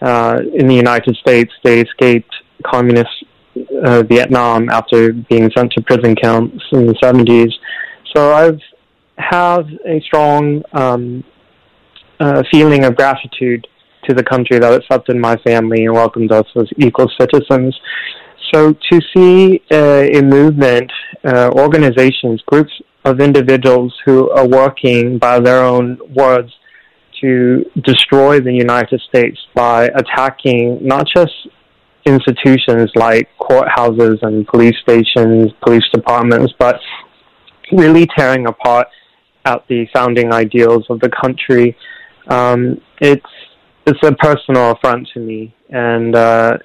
uh, 0.00 0.40
in 0.54 0.66
the 0.66 0.74
United 0.74 1.16
States. 1.16 1.52
They 1.62 1.80
escaped 1.80 2.34
communist 2.64 3.17
uh, 3.84 4.02
Vietnam 4.02 4.68
after 4.68 5.12
being 5.12 5.50
sent 5.56 5.72
to 5.72 5.82
prison 5.82 6.14
camps 6.14 6.62
in 6.72 6.86
the 6.86 6.94
70s. 6.94 7.52
So 8.14 8.32
I've 8.32 8.60
have 9.18 9.66
a 9.84 10.00
strong 10.00 10.62
um, 10.72 11.24
uh, 12.20 12.42
feeling 12.50 12.84
of 12.84 12.96
gratitude 12.96 13.66
to 14.04 14.14
the 14.14 14.22
country 14.22 14.58
that 14.58 14.72
accepted 14.72 15.16
my 15.16 15.36
family 15.38 15.84
and 15.84 15.92
welcomed 15.92 16.32
us 16.32 16.46
as 16.56 16.68
equal 16.78 17.10
citizens. 17.20 17.78
So 18.52 18.72
to 18.72 19.00
see 19.14 19.62
uh, 19.70 20.06
a 20.12 20.22
movement, 20.22 20.90
uh, 21.24 21.50
organizations, 21.52 22.42
groups 22.46 22.72
of 23.04 23.20
individuals 23.20 23.94
who 24.04 24.30
are 24.30 24.46
working 24.46 25.18
by 25.18 25.40
their 25.40 25.64
own 25.64 25.98
words 26.14 26.52
to 27.20 27.64
destroy 27.82 28.40
the 28.40 28.52
United 28.52 29.00
States 29.08 29.38
by 29.54 29.86
attacking 29.86 30.78
not 30.80 31.06
just 31.14 31.32
institutions 32.08 32.90
like 32.94 33.28
courthouses 33.38 34.18
and 34.22 34.46
police 34.46 34.76
stations, 34.82 35.52
police 35.62 35.84
departments, 35.92 36.52
but 36.58 36.80
really 37.70 38.06
tearing 38.16 38.46
apart 38.46 38.88
at 39.44 39.66
the 39.68 39.86
founding 39.92 40.32
ideals 40.32 40.84
of 40.90 41.00
the 41.00 41.10
country. 41.10 41.76
Um, 42.28 42.80
it's 43.00 43.32
it's 43.86 44.02
a 44.02 44.12
personal 44.16 44.72
affront 44.72 45.08
to 45.14 45.20
me, 45.20 45.54
and 45.70 46.14
uh, 46.14 46.58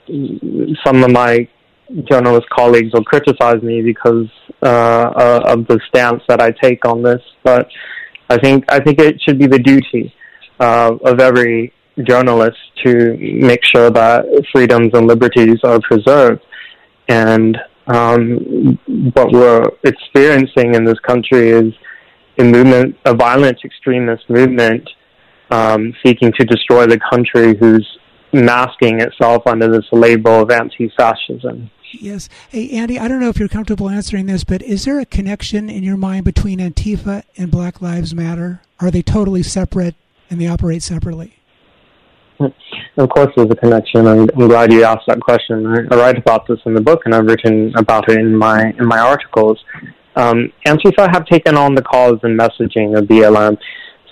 some 0.85 1.03
of 1.03 1.11
my 1.11 1.47
journalist 2.09 2.49
colleagues 2.49 2.91
will 2.93 3.03
criticize 3.03 3.61
me 3.61 3.81
because 3.81 4.27
uh, 4.61 4.65
uh, 4.65 5.41
of 5.45 5.67
the 5.67 5.79
stance 5.87 6.21
that 6.27 6.41
I 6.41 6.51
take 6.51 6.85
on 6.85 7.01
this. 7.03 7.21
But 7.43 7.67
I 8.29 8.37
think 8.37 8.65
I 8.69 8.79
think 8.79 8.99
it 8.99 9.21
should 9.21 9.39
be 9.39 9.47
the 9.47 9.59
duty 9.59 10.13
uh, 10.59 10.95
of 11.03 11.19
every 11.19 11.73
journalist 12.01 12.57
to 12.83 13.17
make 13.19 13.61
sure 13.63 13.89
that 13.89 14.25
freedoms 14.51 14.91
and 14.93 15.07
liberties 15.07 15.59
are 15.63 15.79
preserved. 15.81 16.41
And 17.07 17.57
um, 17.87 18.79
what 19.13 19.31
we're 19.31 19.69
experiencing 19.83 20.75
in 20.75 20.85
this 20.85 20.99
country 20.99 21.49
is 21.49 21.73
a 22.39 22.43
movement, 22.43 22.97
a 23.05 23.13
violent 23.13 23.59
extremist 23.63 24.29
movement 24.29 24.89
um, 25.51 25.93
seeking 26.03 26.31
to 26.33 26.45
destroy 26.45 26.87
the 26.87 26.99
country 27.11 27.55
who's 27.55 27.87
masking 28.31 28.99
itself 28.99 29.45
under 29.45 29.67
this 29.67 29.85
label 29.91 30.41
of 30.41 30.49
anti-fascism. 30.49 31.69
Yes. 31.91 32.27
Hey, 32.49 32.71
Andy, 32.71 32.97
I 32.97 33.07
don't 33.07 33.19
know 33.19 33.29
if 33.29 33.37
you're 33.37 33.47
comfortable 33.47 33.87
answering 33.87 34.25
this, 34.25 34.43
but 34.43 34.63
is 34.63 34.85
there 34.85 34.99
a 34.99 35.05
connection 35.05 35.69
in 35.69 35.83
your 35.83 35.97
mind 35.97 36.25
between 36.25 36.57
Antifa 36.57 37.23
and 37.37 37.51
Black 37.51 37.81
Lives 37.83 38.15
Matter? 38.15 38.61
Are 38.79 38.89
they 38.89 39.03
totally 39.03 39.43
separate 39.43 39.93
and 40.31 40.41
they 40.41 40.47
operate 40.47 40.81
separately? 40.81 41.35
Of 42.95 43.09
course, 43.09 43.29
there's 43.35 43.49
a 43.49 43.55
connection. 43.55 44.05
I'm, 44.05 44.29
I'm 44.37 44.47
glad 44.47 44.71
you 44.71 44.83
asked 44.83 45.07
that 45.07 45.19
question. 45.19 45.65
I, 45.65 45.79
I, 45.91 45.97
write 45.97 46.17
about 46.17 46.47
this 46.47 46.59
in 46.67 46.75
the 46.75 46.81
book, 46.81 47.01
and 47.05 47.15
I've 47.15 47.25
written 47.25 47.73
about 47.75 48.07
it 48.07 48.19
in 48.19 48.35
my 48.35 48.71
in 48.77 48.85
my 48.85 48.99
articles. 48.99 49.59
Um, 50.15 50.53
Antifa 50.67 51.11
have 51.11 51.25
taken 51.25 51.57
on 51.57 51.73
the 51.73 51.81
cause 51.81 52.19
and 52.21 52.39
messaging 52.39 52.95
of 52.95 53.05
BLM. 53.05 53.57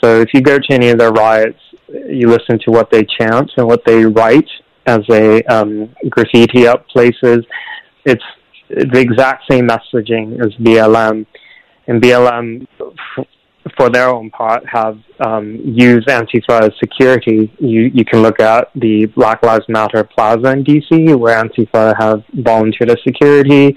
So 0.03 0.19
if 0.19 0.33
you 0.33 0.41
go 0.41 0.57
to 0.57 0.73
any 0.73 0.89
of 0.89 0.97
their 0.97 1.11
riots, 1.11 1.59
you 1.87 2.27
listen 2.27 2.57
to 2.65 2.71
what 2.71 2.89
they 2.89 3.05
chant 3.19 3.51
and 3.57 3.67
what 3.67 3.85
they 3.85 4.03
write 4.03 4.49
as 4.87 5.01
they 5.07 5.43
um, 5.43 5.93
graffiti 6.09 6.67
up 6.67 6.87
places. 6.87 7.45
It's 8.05 8.23
the 8.69 8.99
exact 8.99 9.43
same 9.49 9.67
messaging 9.67 10.43
as 10.43 10.53
BLM. 10.55 11.25
And 11.87 12.01
BLM, 12.01 12.67
for 13.77 13.89
their 13.89 14.09
own 14.09 14.29
part, 14.31 14.65
have 14.67 14.97
um, 15.19 15.59
used 15.63 16.07
Antifa 16.07 16.61
as 16.61 16.71
security. 16.79 17.51
You, 17.59 17.91
you 17.93 18.03
can 18.03 18.21
look 18.21 18.39
at 18.39 18.69
the 18.75 19.05
Black 19.07 19.43
Lives 19.43 19.65
Matter 19.69 20.03
Plaza 20.03 20.51
in 20.51 20.63
DC, 20.63 21.17
where 21.17 21.41
Antifa 21.41 21.95
have 21.99 22.23
volunteered 22.33 22.89
as 22.89 22.97
security 23.03 23.75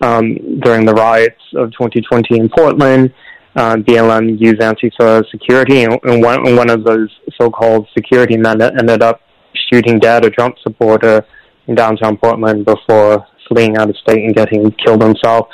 um, 0.00 0.60
during 0.60 0.86
the 0.86 0.94
riots 0.94 1.40
of 1.54 1.70
2020 1.72 2.38
in 2.38 2.48
Portland. 2.48 3.12
Uh, 3.54 3.76
BLM 3.76 4.38
used 4.38 4.60
Antifa 4.60 5.28
security, 5.30 5.84
and, 5.84 5.98
and 6.04 6.22
one, 6.22 6.56
one 6.56 6.70
of 6.70 6.84
those 6.84 7.08
so-called 7.40 7.88
security 7.94 8.36
men 8.36 8.60
ended 8.60 9.02
up 9.02 9.22
shooting 9.70 9.98
dead 9.98 10.24
a 10.24 10.30
Trump 10.30 10.56
supporter 10.62 11.24
in 11.66 11.74
downtown 11.74 12.16
Portland 12.16 12.64
before 12.64 13.26
fleeing 13.48 13.76
out 13.76 13.88
of 13.88 13.96
state 13.96 14.24
and 14.24 14.34
getting 14.34 14.70
killed 14.72 15.02
himself. 15.02 15.48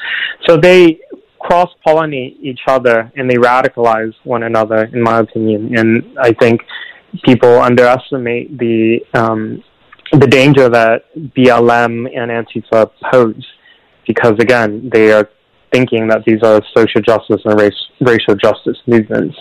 So 0.47 0.57
they 0.57 1.01
cross 1.43 1.71
pollinate 1.87 2.37
each 2.41 2.61
other 2.67 3.11
and 3.17 3.29
they 3.29 3.35
radicalize 3.35 4.15
one 4.25 4.45
another, 4.45 4.85
in 4.85 5.03
my 5.03 5.19
opinion. 5.19 5.77
And 5.77 6.19
I 6.19 6.33
think 6.33 6.63
people 7.25 7.61
underestimate 7.61 8.57
the 8.59 9.01
um, 9.15 9.63
the 10.13 10.27
danger 10.27 10.69
that 10.69 11.05
BLM 11.35 11.95
and 12.17 12.31
Antifa 12.31 12.91
pose 13.11 13.47
because 14.07 14.35
again, 14.41 14.91
they 14.93 15.13
are 15.13 15.29
thinking 15.73 16.07
that 16.09 16.25
these 16.27 16.43
are 16.43 16.61
social 16.77 17.01
justice 17.01 17.41
and 17.45 17.59
race, 17.59 17.81
racial 18.01 18.35
justice 18.35 18.77
movements. 18.87 19.37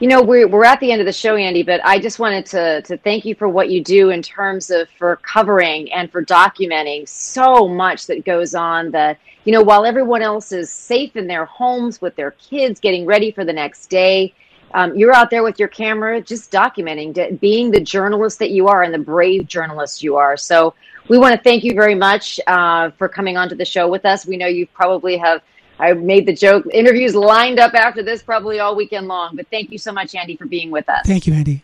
You 0.00 0.08
know, 0.08 0.22
we're, 0.22 0.48
we're 0.48 0.64
at 0.64 0.80
the 0.80 0.90
end 0.90 1.00
of 1.00 1.06
the 1.06 1.12
show, 1.12 1.36
Andy, 1.36 1.62
but 1.62 1.80
I 1.84 2.00
just 2.00 2.18
wanted 2.18 2.46
to, 2.46 2.82
to 2.82 2.96
thank 2.98 3.24
you 3.24 3.36
for 3.36 3.48
what 3.48 3.70
you 3.70 3.82
do 3.82 4.10
in 4.10 4.22
terms 4.22 4.70
of 4.70 4.88
for 4.98 5.16
covering 5.16 5.92
and 5.92 6.10
for 6.10 6.24
documenting 6.24 7.08
so 7.08 7.68
much 7.68 8.08
that 8.08 8.24
goes 8.24 8.56
on 8.56 8.90
that, 8.90 9.18
you 9.44 9.52
know, 9.52 9.62
while 9.62 9.84
everyone 9.84 10.20
else 10.20 10.50
is 10.50 10.68
safe 10.68 11.14
in 11.14 11.28
their 11.28 11.44
homes 11.44 12.00
with 12.00 12.16
their 12.16 12.32
kids 12.32 12.80
getting 12.80 13.06
ready 13.06 13.30
for 13.30 13.44
the 13.44 13.52
next 13.52 13.86
day, 13.86 14.34
um, 14.74 14.96
you're 14.96 15.14
out 15.14 15.30
there 15.30 15.44
with 15.44 15.60
your 15.60 15.68
camera 15.68 16.20
just 16.20 16.50
documenting, 16.50 17.38
being 17.38 17.70
the 17.70 17.80
journalist 17.80 18.40
that 18.40 18.50
you 18.50 18.66
are 18.66 18.82
and 18.82 18.92
the 18.92 18.98
brave 18.98 19.46
journalist 19.46 20.02
you 20.02 20.16
are. 20.16 20.36
So 20.36 20.74
we 21.08 21.18
want 21.18 21.36
to 21.36 21.40
thank 21.40 21.62
you 21.62 21.72
very 21.72 21.94
much 21.94 22.40
uh, 22.48 22.90
for 22.98 23.08
coming 23.08 23.36
onto 23.36 23.54
the 23.54 23.64
show 23.64 23.88
with 23.88 24.04
us. 24.04 24.26
We 24.26 24.36
know 24.38 24.48
you 24.48 24.66
probably 24.66 25.16
have. 25.18 25.40
I 25.78 25.92
made 25.92 26.26
the 26.26 26.34
joke. 26.34 26.66
Interviews 26.72 27.14
lined 27.14 27.58
up 27.58 27.74
after 27.74 28.02
this 28.02 28.22
probably 28.22 28.60
all 28.60 28.76
weekend 28.76 29.08
long. 29.08 29.36
But 29.36 29.48
thank 29.50 29.70
you 29.70 29.78
so 29.78 29.92
much, 29.92 30.14
Andy, 30.14 30.36
for 30.36 30.46
being 30.46 30.70
with 30.70 30.88
us. 30.88 31.06
Thank 31.06 31.26
you, 31.26 31.34
Andy. 31.34 31.62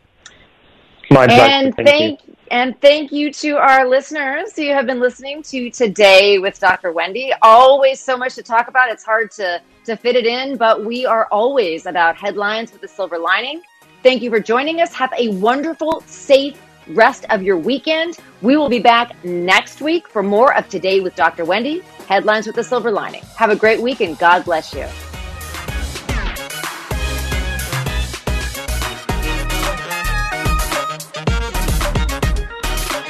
My 1.10 1.26
and 1.26 1.74
thank, 1.74 1.88
thank 1.88 2.26
you. 2.26 2.36
and 2.52 2.80
thank 2.80 3.10
you 3.10 3.32
to 3.32 3.56
our 3.56 3.88
listeners 3.88 4.54
who 4.54 4.68
have 4.68 4.86
been 4.86 5.00
listening 5.00 5.42
to 5.44 5.68
today 5.70 6.38
with 6.38 6.60
Dr. 6.60 6.92
Wendy. 6.92 7.32
Always 7.42 7.98
so 7.98 8.16
much 8.16 8.36
to 8.36 8.44
talk 8.44 8.68
about. 8.68 8.90
It's 8.90 9.04
hard 9.04 9.32
to 9.32 9.60
to 9.86 9.96
fit 9.96 10.14
it 10.14 10.26
in, 10.26 10.56
but 10.56 10.84
we 10.84 11.06
are 11.06 11.26
always 11.32 11.86
about 11.86 12.14
headlines 12.16 12.72
with 12.72 12.82
a 12.84 12.88
silver 12.88 13.18
lining. 13.18 13.62
Thank 14.04 14.22
you 14.22 14.30
for 14.30 14.38
joining 14.38 14.80
us. 14.80 14.94
Have 14.94 15.12
a 15.18 15.28
wonderful, 15.28 16.02
safe 16.06 16.60
rest 16.88 17.26
of 17.30 17.42
your 17.42 17.58
weekend. 17.58 18.18
We 18.40 18.56
will 18.56 18.68
be 18.68 18.78
back 18.78 19.22
next 19.24 19.80
week 19.80 20.08
for 20.08 20.22
more 20.22 20.56
of 20.56 20.68
Today 20.68 21.00
with 21.00 21.14
Dr. 21.16 21.44
Wendy, 21.44 21.82
Headlines 22.10 22.48
with 22.48 22.58
a 22.58 22.64
Silver 22.64 22.90
Lining. 22.90 23.22
Have 23.36 23.50
a 23.50 23.54
great 23.54 23.80
week 23.80 24.00
and 24.00 24.18
God 24.18 24.44
bless 24.44 24.74
you. 24.74 24.84